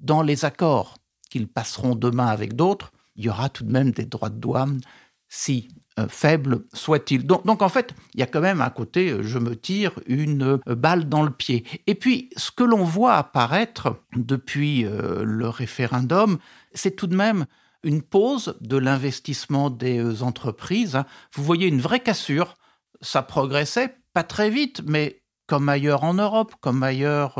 Dans 0.00 0.22
les 0.22 0.44
accords 0.44 0.98
qu'ils 1.30 1.48
passeront 1.48 1.94
demain 1.94 2.26
avec 2.26 2.56
d'autres, 2.56 2.92
il 3.16 3.24
y 3.24 3.28
aura 3.28 3.48
tout 3.48 3.64
de 3.64 3.70
même 3.70 3.92
des 3.92 4.06
droits 4.06 4.30
de 4.30 4.38
douane 4.38 4.80
si 5.28 5.68
faible 6.08 6.64
soit-il. 6.72 7.26
Donc, 7.26 7.62
en 7.62 7.68
fait, 7.68 7.94
il 8.14 8.20
y 8.20 8.22
a 8.22 8.26
quand 8.26 8.40
même 8.40 8.60
un 8.60 8.70
côté 8.70 9.10
euh, 9.10 9.22
je 9.22 9.38
me 9.38 9.54
tire 9.54 9.92
une 10.06 10.58
euh, 10.68 10.74
balle 10.74 11.08
dans 11.08 11.22
le 11.22 11.30
pied. 11.30 11.64
Et 11.86 11.94
puis 11.94 12.30
ce 12.36 12.50
que 12.50 12.64
l'on 12.64 12.84
voit 12.84 13.14
apparaître 13.14 13.96
depuis 14.16 14.84
le 14.84 15.48
référendum, 15.48 16.38
c'est 16.72 16.96
tout 16.96 17.06
de 17.06 17.16
même 17.16 17.46
une 17.82 18.02
pause 18.02 18.56
de 18.60 18.76
l'investissement 18.76 19.70
des 19.70 20.22
entreprises. 20.22 20.96
Hein. 20.96 21.06
Vous 21.34 21.44
voyez 21.44 21.68
une 21.68 21.80
vraie 21.80 22.00
cassure, 22.00 22.56
ça 23.00 23.22
progressait 23.22 23.96
pas 24.12 24.22
très 24.22 24.50
vite, 24.50 24.82
mais 24.86 25.22
comme 25.46 25.68
ailleurs 25.68 26.04
en 26.04 26.14
Europe, 26.14 26.54
comme 26.60 26.82
ailleurs 26.82 27.38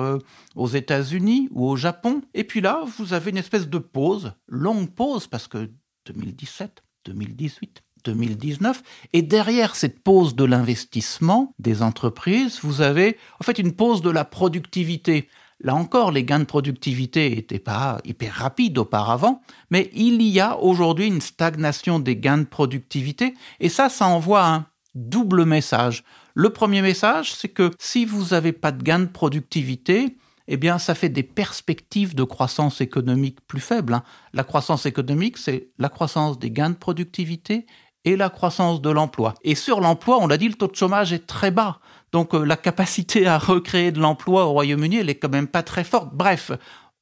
aux 0.54 0.68
États-Unis 0.68 1.48
ou 1.52 1.66
au 1.66 1.76
Japon. 1.76 2.22
Et 2.34 2.44
puis 2.44 2.60
là, 2.60 2.84
vous 2.98 3.14
avez 3.14 3.30
une 3.30 3.38
espèce 3.38 3.68
de 3.68 3.78
pause, 3.78 4.32
longue 4.46 4.90
pause, 4.90 5.26
parce 5.26 5.48
que 5.48 5.70
2017, 6.06 6.82
2018, 7.06 7.83
2019. 8.04 8.82
Et 9.12 9.22
derrière 9.22 9.76
cette 9.76 10.02
pause 10.02 10.34
de 10.34 10.44
l'investissement 10.44 11.54
des 11.58 11.82
entreprises, 11.82 12.60
vous 12.62 12.80
avez 12.80 13.16
en 13.40 13.44
fait 13.44 13.58
une 13.58 13.72
pause 13.72 14.02
de 14.02 14.10
la 14.10 14.24
productivité. 14.24 15.28
Là 15.60 15.74
encore, 15.74 16.12
les 16.12 16.24
gains 16.24 16.40
de 16.40 16.44
productivité 16.44 17.30
n'étaient 17.30 17.58
pas 17.58 17.98
hyper 18.04 18.34
rapides 18.34 18.78
auparavant, 18.78 19.40
mais 19.70 19.90
il 19.94 20.20
y 20.22 20.40
a 20.40 20.58
aujourd'hui 20.58 21.06
une 21.06 21.20
stagnation 21.20 21.98
des 21.98 22.16
gains 22.16 22.38
de 22.38 22.44
productivité, 22.44 23.34
et 23.60 23.68
ça, 23.68 23.88
ça 23.88 24.06
envoie 24.06 24.46
un 24.46 24.66
double 24.94 25.44
message. 25.44 26.04
Le 26.34 26.50
premier 26.50 26.82
message, 26.82 27.32
c'est 27.34 27.48
que 27.48 27.70
si 27.78 28.04
vous 28.04 28.26
n'avez 28.32 28.52
pas 28.52 28.72
de 28.72 28.82
gains 28.82 28.98
de 28.98 29.06
productivité, 29.06 30.16
eh 30.46 30.56
bien, 30.56 30.78
ça 30.78 30.94
fait 30.94 31.08
des 31.08 31.22
perspectives 31.22 32.14
de 32.14 32.24
croissance 32.24 32.80
économique 32.80 33.38
plus 33.46 33.60
faibles. 33.60 33.94
Hein. 33.94 34.02
La 34.34 34.44
croissance 34.44 34.84
économique, 34.84 35.38
c'est 35.38 35.68
la 35.78 35.88
croissance 35.88 36.38
des 36.38 36.50
gains 36.50 36.70
de 36.70 36.76
productivité 36.76 37.66
et 38.04 38.16
la 38.16 38.28
croissance 38.28 38.80
de 38.80 38.90
l'emploi. 38.90 39.34
Et 39.42 39.54
sur 39.54 39.80
l'emploi, 39.80 40.18
on 40.20 40.26
l'a 40.26 40.36
dit, 40.36 40.48
le 40.48 40.54
taux 40.54 40.68
de 40.68 40.76
chômage 40.76 41.12
est 41.12 41.26
très 41.26 41.50
bas. 41.50 41.78
Donc 42.12 42.34
euh, 42.34 42.44
la 42.44 42.56
capacité 42.56 43.26
à 43.26 43.38
recréer 43.38 43.90
de 43.90 44.00
l'emploi 44.00 44.46
au 44.46 44.52
Royaume-Uni, 44.52 44.96
elle 44.96 45.10
est 45.10 45.16
quand 45.16 45.30
même 45.30 45.48
pas 45.48 45.62
très 45.62 45.84
forte. 45.84 46.10
Bref, 46.12 46.52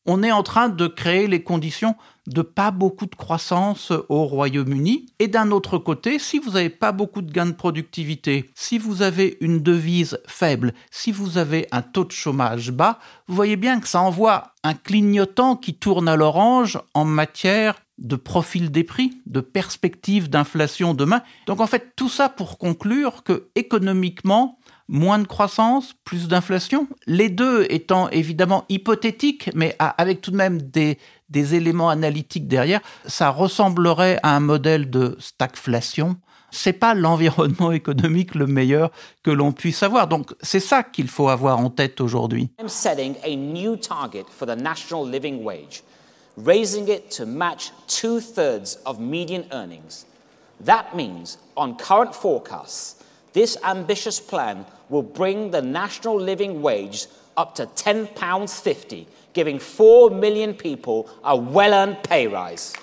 on 0.07 0.23
est 0.23 0.33
en 0.33 0.43
train 0.43 0.69
de 0.69 0.87
créer 0.87 1.29
les 1.29 1.43
conditions 1.43 1.95
de 2.27 2.43
pas 2.43 2.71
beaucoup 2.71 3.07
de 3.07 3.15
croissance 3.15 3.93
au 4.09 4.25
Royaume-Uni. 4.25 5.07
Et 5.19 5.29
d'un 5.29 5.51
autre 5.51 5.79
côté, 5.79 6.19
si 6.19 6.39
vous 6.39 6.53
n'avez 6.53 6.71
pas 6.71 6.93
beaucoup 6.93 7.23
de 7.23 7.33
gains 7.33 7.47
de 7.47 7.53
productivité, 7.53 8.51
si 8.55 8.79
vous 8.79 9.03
avez 9.03 9.37
une 9.41 9.61
devise 9.61 10.19
faible, 10.27 10.73
si 10.91 11.13
vous 11.13 11.39
avez 11.39 11.67
un 11.73 11.83
taux 11.83 12.05
de 12.05 12.13
chômage 12.13 12.71
bas, 12.71 12.99
vous 13.29 13.35
voyez 13.35 13.57
bien 13.57 13.81
que 13.81 13.89
ça 13.89 14.01
envoie 14.01 14.55
un 14.65 14.75
clignotant 14.75 15.57
qui 15.57 15.75
tourne 15.75 16.09
à 16.09 16.17
l'orange 16.17 16.79
en 16.95 17.05
matière 17.05 17.82
de 17.99 18.17
profil 18.17 18.71
des 18.71 18.85
prix, 18.85 19.13
de 19.27 19.41
perspective 19.41 20.29
d'inflation 20.29 20.95
demain. 20.95 21.23
Donc 21.47 21.61
en 21.61 21.67
fait, 21.67 21.93
tout 21.97 22.09
ça 22.09 22.29
pour 22.29 22.59
conclure 22.59 23.23
que 23.23 23.49
économiquement, 23.55 24.59
moins 24.89 25.19
de 25.19 25.27
croissance, 25.27 25.95
plus 26.05 26.29
d'inflation, 26.29 26.89
les 27.07 27.29
deux 27.29 27.67
étant 27.71 28.09
évidemment 28.11 28.65
hypothétiques, 28.69 29.51
mais 29.55 29.77
avec 29.79 30.21
tout 30.21 30.31
de 30.31 30.37
même 30.37 30.61
des, 30.61 30.99
des 31.29 31.55
éléments 31.55 31.91
analytiques 31.91 32.49
derrière, 32.49 32.81
ça 33.07 33.31
ressemblerait 33.31 34.19
à 34.23 34.37
un 34.37 34.41
modèle 34.41 34.91
de 34.91 35.17
stagflation. 35.19 36.17
C'est 36.51 36.75
pas 36.75 36.95
l'environnement 36.95 37.73
économique 37.81 38.35
le 38.35 38.47
meilleur 38.47 38.91
que 39.23 39.31
l'on 39.31 39.53
puisse 39.53 39.83
avoir. 39.83 40.09
Donc 40.09 40.35
c'est 40.43 40.61
ça 40.61 40.83
qu'il 40.83 41.09
faut 41.09 41.29
avoir 41.29 41.59
en 41.59 41.71
tête 41.71 42.01
aujourd'hui. 42.01 42.51
raising 46.37 46.89
it 46.89 47.11
to 47.13 47.27
match 47.27 47.71
two 47.87 48.21
thirds 48.21 48.77
of 48.87 49.01
median 49.01 49.47
earnings. 49.53 50.07
That 50.61 50.95
means, 50.95 51.39
on 51.57 51.77
current 51.77 52.15
forecasts, 52.15 53.03
this 53.33 53.57
ambitious 53.65 54.21
plan 54.21 54.65
will 54.89 55.03
bring 55.03 55.51
the 55.51 55.63
national 55.63 56.21
living 56.21 56.63
wage 56.63 57.07
up 57.37 57.55
to 57.57 57.67
£10.50, 57.67 59.07
giving 59.33 59.59
4 59.59 60.11
million 60.11 60.55
people 60.55 61.09
a 61.25 61.37
well 61.37 61.73
earned 61.73 62.03
pay 62.03 62.27
rise. 62.27 62.75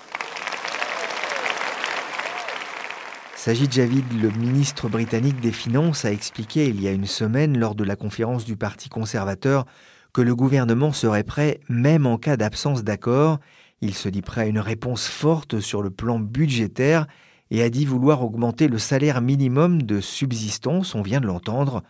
Sajid 3.36 3.72
Javid, 3.72 4.04
le 4.20 4.30
ministre 4.32 4.90
britannique 4.90 5.40
des 5.40 5.52
Finances, 5.52 6.04
a 6.04 6.12
expliqué 6.12 6.66
il 6.66 6.82
y 6.82 6.88
a 6.88 6.92
une 6.92 7.06
semaine 7.06 7.56
lors 7.56 7.74
de 7.74 7.84
la 7.84 7.96
conférence 7.96 8.44
du 8.44 8.56
Parti 8.56 8.90
conservateur 8.90 9.64
que 10.12 10.20
le 10.20 10.34
gouvernement 10.34 10.92
serait 10.92 11.24
prêt 11.24 11.60
même 11.68 12.06
en 12.06 12.18
cas 12.18 12.36
d'absence 12.36 12.84
d'accord. 12.84 13.38
Il 13.80 13.94
se 13.94 14.08
dit 14.08 14.22
prêt 14.22 14.42
à 14.42 14.46
une 14.46 14.58
réponse 14.58 15.06
forte 15.06 15.60
sur 15.60 15.82
le 15.82 15.90
plan 15.90 16.18
budgétaire 16.18 17.06
et 17.50 17.62
a 17.62 17.70
dit 17.70 17.84
vouloir 17.84 18.22
augmenter 18.22 18.68
le 18.68 18.78
salaire 18.78 19.20
minimum 19.20 19.82
de 19.82 20.00
subsistance, 20.00 20.94
on 20.94 21.02
vient 21.02 21.20
de 21.20 21.26
l'entendre. 21.26 21.82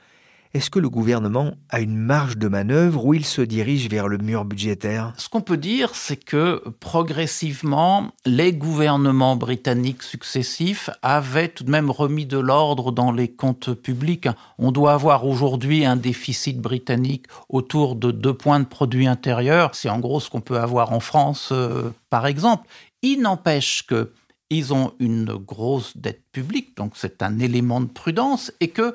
Est-ce 0.52 0.68
que 0.68 0.80
le 0.80 0.90
gouvernement 0.90 1.52
a 1.68 1.78
une 1.80 1.96
marge 1.96 2.36
de 2.36 2.48
manœuvre 2.48 3.06
ou 3.06 3.14
il 3.14 3.24
se 3.24 3.40
dirige 3.40 3.88
vers 3.88 4.08
le 4.08 4.18
mur 4.18 4.44
budgétaire? 4.44 5.12
Ce 5.16 5.28
qu'on 5.28 5.42
peut 5.42 5.56
dire, 5.56 5.94
c'est 5.94 6.16
que 6.16 6.60
progressivement, 6.80 8.10
les 8.26 8.52
gouvernements 8.52 9.36
britanniques 9.36 10.02
successifs 10.02 10.90
avaient 11.02 11.46
tout 11.46 11.62
de 11.62 11.70
même 11.70 11.88
remis 11.88 12.26
de 12.26 12.38
l'ordre 12.38 12.90
dans 12.90 13.12
les 13.12 13.28
comptes 13.28 13.72
publics. 13.74 14.26
On 14.58 14.72
doit 14.72 14.92
avoir 14.92 15.24
aujourd'hui 15.24 15.84
un 15.84 15.94
déficit 15.94 16.58
britannique 16.58 17.26
autour 17.48 17.94
de 17.94 18.10
2 18.10 18.34
points 18.34 18.58
de 18.58 18.64
produit 18.64 19.06
intérieur. 19.06 19.76
C'est 19.76 19.88
en 19.88 20.00
gros 20.00 20.18
ce 20.18 20.30
qu'on 20.30 20.40
peut 20.40 20.58
avoir 20.58 20.92
en 20.92 21.00
France, 21.00 21.50
euh, 21.52 21.92
par 22.10 22.26
exemple. 22.26 22.66
Il 23.02 23.20
n'empêche 23.20 23.86
que 23.86 24.10
ils 24.50 24.74
ont 24.74 24.94
une 24.98 25.34
grosse 25.34 25.96
dette 25.96 26.24
publique, 26.32 26.76
donc 26.76 26.94
c'est 26.96 27.22
un 27.22 27.38
élément 27.38 27.80
de 27.80 27.86
prudence, 27.86 28.52
et 28.58 28.66
que 28.66 28.94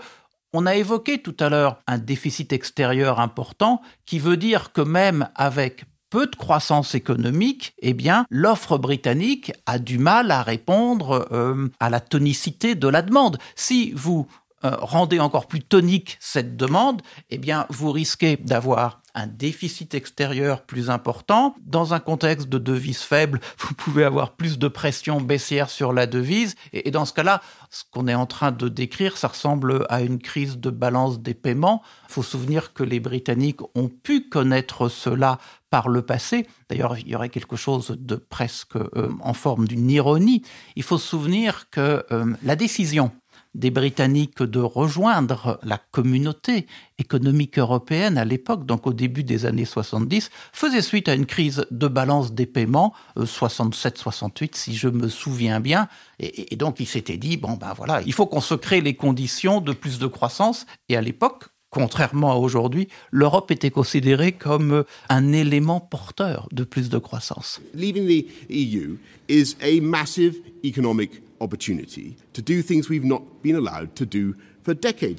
on 0.56 0.66
a 0.66 0.76
évoqué 0.76 1.22
tout 1.22 1.36
à 1.40 1.50
l'heure 1.50 1.82
un 1.86 1.98
déficit 1.98 2.54
extérieur 2.54 3.20
important 3.20 3.82
qui 4.06 4.20
veut 4.20 4.38
dire 4.38 4.72
que 4.72 4.82
même 4.82 5.30
avec 5.36 5.84
peu 6.10 6.28
de 6.28 6.36
croissance 6.36 6.96
économique, 6.96 7.74
eh 7.80 7.94
bien, 7.94 8.26
l'offre 8.30 8.78
britannique 8.78 9.52
a 9.66 9.80
du 9.80 9.98
mal 9.98 10.32
à 10.32 10.44
répondre 10.44 11.28
euh, 11.34 11.68
à 11.82 11.90
la 11.90 12.00
tonicité 12.00 12.74
de 12.76 12.88
la 12.88 13.02
demande. 13.02 13.38
Si 13.56 13.92
vous 13.92 14.28
euh, 14.64 14.72
rendez 14.80 15.20
encore 15.20 15.48
plus 15.48 15.62
tonique 15.62 16.18
cette 16.22 16.56
demande, 16.56 17.02
eh 17.30 17.38
bien, 17.38 17.66
vous 17.70 17.92
risquez 17.92 18.38
d'avoir 18.38 19.02
un 19.16 19.28
déficit 19.28 19.96
extérieur 19.96 20.62
plus 20.62 20.90
important. 20.90 21.56
Dans 21.66 21.94
un 21.94 22.00
contexte 22.00 22.50
de 22.50 22.58
devise 22.58 23.02
faible, 23.02 23.40
vous 23.60 23.74
pouvez 23.74 24.04
avoir 24.04 24.36
plus 24.36 24.60
de 24.60 24.68
pression 24.68 25.22
baissière 25.22 25.70
sur 25.70 25.94
la 25.94 26.06
devise. 26.06 26.56
Et, 26.74 26.92
dans 26.92 27.06
ce 27.06 27.14
cas-là, 27.14 27.42
ce 27.72 27.84
qu'on 27.90 28.08
est 28.08 28.16
en 28.16 28.26
train 28.26 28.52
de 28.52 28.68
décrire, 28.68 29.18
ça 29.18 29.30
ressemble 29.30 29.86
à 29.90 30.02
une 30.02 30.20
crise 30.20 30.60
de 30.60 30.70
balance 30.70 31.20
des 31.20 31.34
paiements. 31.34 31.82
Il 32.10 32.14
faut 32.14 32.24
souvenir 32.24 32.74
que 32.74 32.84
les 32.84 33.00
Britanniques 33.00 33.62
ont 33.74 33.90
pu 33.90 34.30
connaître 34.30 34.90
cela 34.90 35.40
par 35.70 35.90
le 35.90 36.02
passé. 36.02 36.48
D'ailleurs, 36.70 36.98
il 36.98 37.08
y 37.08 37.16
aurait 37.16 37.30
quelque 37.30 37.56
chose 37.56 37.96
de 37.98 38.16
presque 38.16 38.76
euh, 38.76 39.12
en 39.22 39.34
forme 39.34 39.68
d'une 39.68 39.90
ironie. 39.90 40.42
Il 40.76 40.84
faut 40.84 40.98
se 40.98 41.08
souvenir 41.08 41.70
que 41.70 42.06
euh, 42.12 42.34
la 42.44 42.56
décision 42.56 43.12
des 43.56 43.72
Britanniques 43.72 44.44
de 44.44 44.60
rejoindre 44.60 45.60
la 45.64 45.78
communauté 45.78 46.68
économique 47.00 47.58
européenne 47.58 48.18
à 48.18 48.26
l'époque, 48.26 48.66
donc 48.66 48.86
au 48.86 48.94
début 48.94 49.24
des 49.24 49.46
années 49.46 49.66
70, 49.66 50.30
faisait 50.54 50.82
suite 50.82 51.10
à 51.10 51.16
une 51.16 51.26
crise 51.26 51.66
de 51.72 51.88
balance 51.88 52.34
des 52.34 52.46
paiements, 52.46 52.94
67-68 53.18 54.44
euh, 54.44 54.48
si 54.54 54.76
je 54.76 54.90
me 54.90 55.08
souviens 55.08 55.60
bien, 55.60 55.88
et, 56.20 56.56
donc 56.56 56.80
il 56.80 56.86
s'était 56.86 57.18
dit, 57.18 57.38
bon 57.38 57.54
ben 57.54 57.74
voilà, 57.76 58.02
il 58.06 58.14
faut 58.14 58.26
qu'on 58.26 58.42
se 58.42 58.56
crée 58.56 58.82
les 58.82 58.96
conditions 58.96 59.62
de 59.62 59.74
plus 59.74 60.00
de 60.00 60.08
croissance, 60.08 60.66
et 60.90 60.98
à 60.98 61.02
l'époque, 61.02 61.46
contrairement 61.70 62.32
à 62.32 62.36
aujourd'hui, 62.36 62.88
l'Europe 63.12 63.52
était 63.52 63.72
considérée 63.72 64.32
comme 64.34 64.84
un 65.10 65.34
élément 65.34 65.80
porteur 65.80 66.48
de 66.52 66.64
plus 66.64 66.90
de 66.90 66.98
croissance. 66.98 67.62
Leaving 67.74 68.08
the 68.08 68.26
EU 68.50 68.98
is 69.28 69.56
a 69.62 69.82
massive 69.82 70.36
economic 70.64 71.22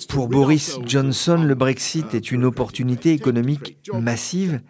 pour 0.09 0.29
Boris 0.29 0.79
Johnson, 0.85 1.43
le 1.43 1.55
Brexit 1.55 2.15
est 2.15 2.33
une 2.33 2.45
opportunité 2.45 3.13
économique 3.13 3.79
massive. 3.95 4.61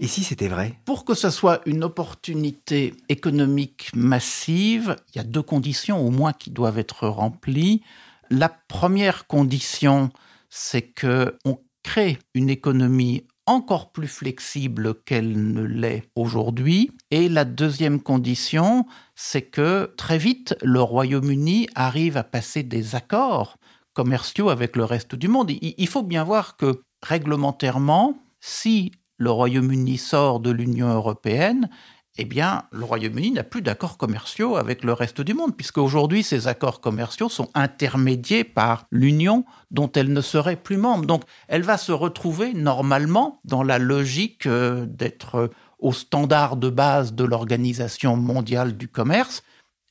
Et 0.00 0.06
si 0.06 0.22
c'était 0.22 0.48
vrai? 0.48 0.78
Pour 0.84 1.04
que 1.04 1.14
ce 1.14 1.30
soit 1.30 1.60
une 1.64 1.82
opportunité 1.82 2.94
économique 3.08 3.90
massive, 3.94 4.96
il 5.14 5.18
y 5.18 5.20
a 5.20 5.24
deux 5.24 5.42
conditions 5.42 6.06
au 6.06 6.10
moins 6.10 6.32
qui 6.32 6.50
doivent 6.50 6.78
être 6.78 7.08
remplies. 7.08 7.82
La 8.28 8.50
première 8.50 9.26
condition, 9.26 10.10
c'est 10.50 10.82
que 10.82 11.36
on 11.44 11.58
crée 11.82 12.18
une 12.34 12.50
économie 12.50 13.24
encore 13.46 13.92
plus 13.92 14.08
flexible 14.08 14.94
qu'elle 15.04 15.52
ne 15.52 15.62
l'est 15.62 16.04
aujourd'hui. 16.14 16.92
Et 17.10 17.28
la 17.28 17.44
deuxième 17.44 18.00
condition, 18.00 18.86
c'est 19.24 19.42
que 19.42 19.94
très 19.96 20.18
vite, 20.18 20.56
le 20.62 20.82
Royaume-Uni 20.82 21.68
arrive 21.76 22.16
à 22.16 22.24
passer 22.24 22.64
des 22.64 22.96
accords 22.96 23.56
commerciaux 23.94 24.50
avec 24.50 24.74
le 24.74 24.84
reste 24.84 25.14
du 25.14 25.28
monde. 25.28 25.52
Il 25.62 25.86
faut 25.86 26.02
bien 26.02 26.24
voir 26.24 26.56
que 26.56 26.82
réglementairement, 27.02 28.18
si 28.40 28.90
le 29.18 29.30
Royaume-Uni 29.30 29.96
sort 29.96 30.40
de 30.40 30.50
l'Union 30.50 30.88
européenne, 30.88 31.70
eh 32.18 32.24
bien, 32.24 32.64
le 32.72 32.84
Royaume-Uni 32.84 33.30
n'a 33.30 33.44
plus 33.44 33.62
d'accords 33.62 33.96
commerciaux 33.96 34.56
avec 34.56 34.82
le 34.82 34.92
reste 34.92 35.20
du 35.20 35.34
monde, 35.34 35.56
puisque 35.56 35.78
aujourd'hui, 35.78 36.24
ces 36.24 36.48
accords 36.48 36.80
commerciaux 36.80 37.28
sont 37.28 37.48
intermédiés 37.54 38.42
par 38.42 38.86
l'Union 38.90 39.44
dont 39.70 39.90
elle 39.92 40.12
ne 40.12 40.20
serait 40.20 40.56
plus 40.56 40.76
membre. 40.76 41.06
Donc, 41.06 41.22
elle 41.46 41.62
va 41.62 41.78
se 41.78 41.92
retrouver 41.92 42.54
normalement 42.54 43.40
dans 43.44 43.62
la 43.62 43.78
logique 43.78 44.46
euh, 44.46 44.84
d'être 44.84 45.48
au 45.82 45.92
standard 45.92 46.56
de 46.56 46.70
base 46.70 47.12
de 47.12 47.24
l'Organisation 47.24 48.16
mondiale 48.16 48.76
du 48.76 48.88
commerce. 48.88 49.42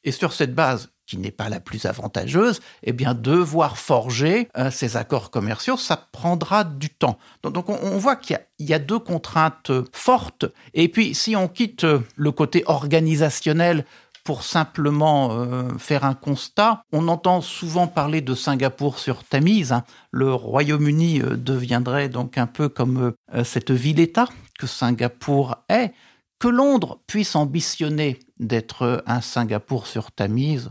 Et 0.03 0.11
sur 0.11 0.33
cette 0.33 0.55
base, 0.55 0.89
qui 1.05 1.17
n'est 1.17 1.29
pas 1.29 1.49
la 1.49 1.59
plus 1.59 1.85
avantageuse, 1.85 2.61
eh 2.83 2.93
bien, 2.93 3.13
devoir 3.13 3.77
forger 3.77 4.47
euh, 4.57 4.71
ces 4.71 4.95
accords 4.95 5.29
commerciaux, 5.29 5.75
ça 5.75 5.97
prendra 5.97 6.63
du 6.63 6.89
temps. 6.89 7.19
Donc, 7.43 7.69
on, 7.69 7.97
voit 7.97 8.15
qu'il 8.15 8.39
y, 8.59 8.73
a 8.73 8.79
deux 8.79 8.97
contraintes 8.97 9.71
fortes. 9.91 10.45
Et 10.73 10.87
puis, 10.87 11.13
si 11.13 11.35
on 11.35 11.49
quitte 11.49 11.85
le 12.15 12.31
côté 12.31 12.63
organisationnel 12.65 13.85
pour 14.23 14.43
simplement 14.43 15.31
euh, 15.31 15.77
faire 15.77 16.05
un 16.05 16.13
constat, 16.13 16.83
on 16.93 17.09
entend 17.09 17.41
souvent 17.41 17.87
parler 17.87 18.21
de 18.21 18.33
Singapour 18.33 18.97
sur 18.97 19.25
Tamise. 19.25 19.73
Hein. 19.73 19.83
Le 20.11 20.33
Royaume-Uni 20.33 21.21
euh, 21.21 21.35
deviendrait 21.35 22.07
donc 22.07 22.37
un 22.37 22.47
peu 22.47 22.69
comme 22.69 23.11
cette 23.43 23.71
ville-État 23.71 24.27
que 24.61 24.67
Singapour 24.67 25.55
est. 25.69 25.91
Que 26.37 26.47
Londres 26.47 26.99
puisse 27.07 27.35
ambitionner 27.35 28.19
d'être 28.39 29.03
un 29.07 29.21
Singapour 29.21 29.87
sur 29.87 30.11
Tamise, 30.11 30.69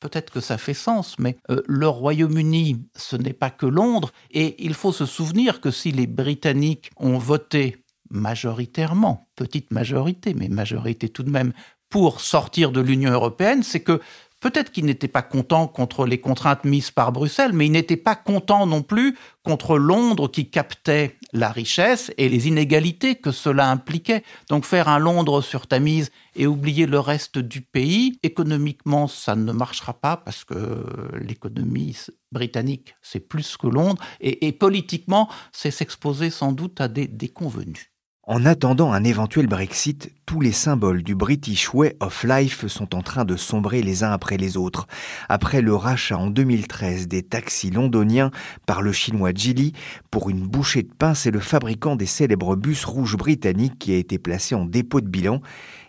Peut-être 0.00 0.32
que 0.32 0.38
ça 0.38 0.58
fait 0.58 0.74
sens, 0.74 1.16
mais 1.18 1.36
euh, 1.50 1.60
le 1.66 1.88
Royaume-Uni, 1.88 2.84
ce 2.94 3.16
n'est 3.16 3.32
pas 3.32 3.50
que 3.50 3.66
Londres, 3.66 4.12
et 4.30 4.64
il 4.64 4.74
faut 4.74 4.92
se 4.92 5.06
souvenir 5.06 5.60
que 5.60 5.72
si 5.72 5.90
les 5.90 6.06
Britanniques 6.06 6.92
ont 6.98 7.18
voté 7.18 7.84
majoritairement, 8.08 9.28
petite 9.34 9.72
majorité, 9.72 10.34
mais 10.34 10.48
majorité 10.48 11.08
tout 11.08 11.24
de 11.24 11.30
même, 11.30 11.52
pour 11.90 12.20
sortir 12.20 12.70
de 12.70 12.80
l'Union 12.80 13.10
européenne, 13.10 13.64
c'est 13.64 13.80
que 13.82 14.00
Peut-être 14.40 14.70
qu'il 14.70 14.84
n'était 14.84 15.08
pas 15.08 15.22
content 15.22 15.66
contre 15.66 16.06
les 16.06 16.20
contraintes 16.20 16.64
mises 16.64 16.92
par 16.92 17.10
Bruxelles, 17.10 17.52
mais 17.52 17.66
il 17.66 17.72
n'était 17.72 17.96
pas 17.96 18.14
content 18.14 18.66
non 18.66 18.82
plus 18.82 19.16
contre 19.42 19.78
Londres 19.78 20.28
qui 20.28 20.48
captait 20.48 21.16
la 21.32 21.50
richesse 21.50 22.12
et 22.18 22.28
les 22.28 22.46
inégalités 22.46 23.16
que 23.16 23.32
cela 23.32 23.68
impliquait. 23.68 24.22
Donc 24.48 24.64
faire 24.64 24.88
un 24.88 25.00
Londres 25.00 25.40
sur 25.40 25.66
Tamise 25.66 26.12
et 26.36 26.46
oublier 26.46 26.86
le 26.86 27.00
reste 27.00 27.38
du 27.38 27.62
pays, 27.62 28.20
économiquement, 28.22 29.08
ça 29.08 29.34
ne 29.34 29.50
marchera 29.50 29.92
pas 29.92 30.16
parce 30.16 30.44
que 30.44 30.84
l'économie 31.20 31.96
britannique, 32.30 32.94
c'est 33.02 33.20
plus 33.20 33.56
que 33.56 33.66
Londres, 33.66 34.00
et, 34.20 34.52
politiquement, 34.52 35.28
c'est 35.50 35.72
s'exposer 35.72 36.30
sans 36.30 36.52
doute 36.52 36.80
à 36.80 36.86
des 36.86 37.08
déconvenus. 37.08 37.90
En 38.30 38.44
attendant 38.44 38.92
un 38.92 39.04
éventuel 39.04 39.46
Brexit, 39.46 40.12
tous 40.26 40.42
les 40.42 40.52
symboles 40.52 41.02
du 41.02 41.14
British 41.14 41.72
Way 41.72 41.96
of 42.00 42.24
Life 42.24 42.66
sont 42.66 42.94
en 42.94 43.00
train 43.00 43.24
de 43.24 43.36
sombrer 43.36 43.80
les 43.80 44.04
uns 44.04 44.12
après 44.12 44.36
les 44.36 44.58
autres. 44.58 44.86
Après 45.30 45.62
le 45.62 45.74
rachat 45.74 46.18
en 46.18 46.26
2013 46.26 47.08
des 47.08 47.22
taxis 47.22 47.70
londoniens 47.70 48.30
par 48.66 48.82
le 48.82 48.92
chinois 48.92 49.32
Geely, 49.34 49.72
pour 50.10 50.28
une 50.28 50.46
bouchée 50.46 50.82
de 50.82 50.92
pain, 50.92 51.14
c'est 51.14 51.30
le 51.30 51.40
fabricant 51.40 51.96
des 51.96 52.04
célèbres 52.04 52.54
bus 52.54 52.84
rouges 52.84 53.16
britanniques 53.16 53.78
qui 53.78 53.94
a 53.94 53.96
été 53.96 54.18
placé 54.18 54.54
en 54.54 54.66
dépôt 54.66 55.00
de 55.00 55.08
bilan. 55.08 55.40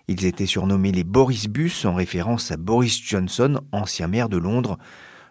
Ils 0.08 0.26
étaient 0.26 0.46
surnommés 0.46 0.94
les 0.94 1.04
Boris 1.04 1.50
Bus 1.50 1.84
en 1.84 1.94
référence 1.94 2.54
à 2.54 2.56
Boris 2.56 3.02
Johnson, 3.04 3.60
ancien 3.74 4.08
maire 4.08 4.30
de 4.30 4.38
Londres. 4.38 4.78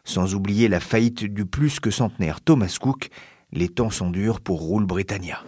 Sans 0.04 0.34
oublier 0.34 0.68
la 0.68 0.78
faillite 0.78 1.24
du 1.24 1.46
plus 1.46 1.80
que 1.80 1.90
centenaire 1.90 2.42
Thomas 2.42 2.76
Cook, 2.78 3.08
les 3.50 3.70
temps 3.70 3.88
sont 3.88 4.10
durs 4.10 4.42
pour 4.42 4.70
Rule 4.70 4.84
Britannia. 4.84 5.42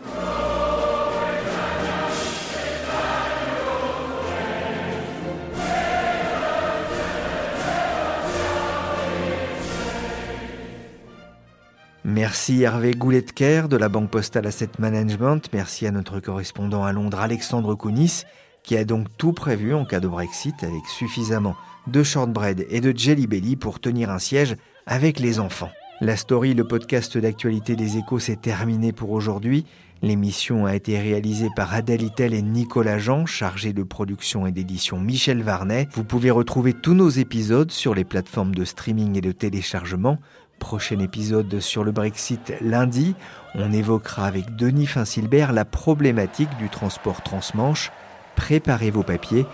Merci 12.04 12.62
Hervé 12.62 12.92
Gouletker 12.92 13.64
de 13.68 13.76
la 13.76 13.90
Banque 13.90 14.08
Postale 14.08 14.46
Asset 14.46 14.70
Management. 14.78 15.50
Merci 15.52 15.86
à 15.86 15.90
notre 15.90 16.18
correspondant 16.18 16.82
à 16.82 16.92
Londres, 16.92 17.20
Alexandre 17.20 17.74
Kounis, 17.74 18.22
qui 18.62 18.78
a 18.78 18.84
donc 18.84 19.08
tout 19.18 19.34
prévu 19.34 19.74
en 19.74 19.84
cas 19.84 20.00
de 20.00 20.08
Brexit 20.08 20.64
avec 20.64 20.86
suffisamment 20.86 21.56
de 21.88 22.02
shortbread 22.02 22.66
et 22.70 22.80
de 22.80 22.96
jelly 22.96 23.26
belly 23.26 23.54
pour 23.54 23.80
tenir 23.80 24.10
un 24.10 24.18
siège 24.18 24.56
avec 24.86 25.20
les 25.20 25.40
enfants. 25.40 25.70
La 26.00 26.16
story, 26.16 26.54
le 26.54 26.66
podcast 26.66 27.18
d'actualité 27.18 27.76
des 27.76 27.98
échos, 27.98 28.18
s'est 28.18 28.36
terminé 28.36 28.92
pour 28.92 29.10
aujourd'hui. 29.10 29.66
L'émission 30.00 30.64
a 30.64 30.74
été 30.74 30.98
réalisée 30.98 31.50
par 31.54 31.74
Adèle 31.74 32.00
Itel 32.00 32.32
et 32.32 32.40
Nicolas 32.40 32.98
Jean, 32.98 33.26
chargé 33.26 33.74
de 33.74 33.82
production 33.82 34.46
et 34.46 34.52
d'édition 34.52 34.98
Michel 34.98 35.42
Varnet. 35.42 35.88
Vous 35.92 36.04
pouvez 36.04 36.30
retrouver 36.30 36.72
tous 36.72 36.94
nos 36.94 37.10
épisodes 37.10 37.70
sur 37.70 37.94
les 37.94 38.04
plateformes 38.04 38.54
de 38.54 38.64
streaming 38.64 39.18
et 39.18 39.20
de 39.20 39.32
téléchargement. 39.32 40.18
Prochain 40.60 41.00
épisode 41.00 41.58
sur 41.58 41.82
le 41.82 41.90
Brexit 41.90 42.52
lundi. 42.60 43.16
On 43.56 43.72
évoquera 43.72 44.26
avec 44.26 44.54
Denis 44.54 44.86
Finsilbert 44.86 45.52
la 45.52 45.64
problématique 45.64 46.56
du 46.58 46.68
transport 46.68 47.22
transmanche. 47.22 47.90
Préparez 48.36 48.92
vos 48.92 49.02
papiers. 49.02 49.46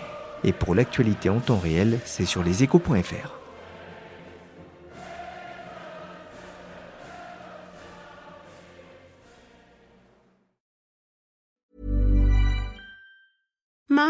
Et 0.45 0.53
pour 0.53 0.75
l'actualité 0.75 1.31
en 1.31 1.41
temps 1.41 1.59
réel, 1.59 1.99
c'est 2.05 2.27
sur 2.27 2.43
leséchos.fr. 2.43 3.46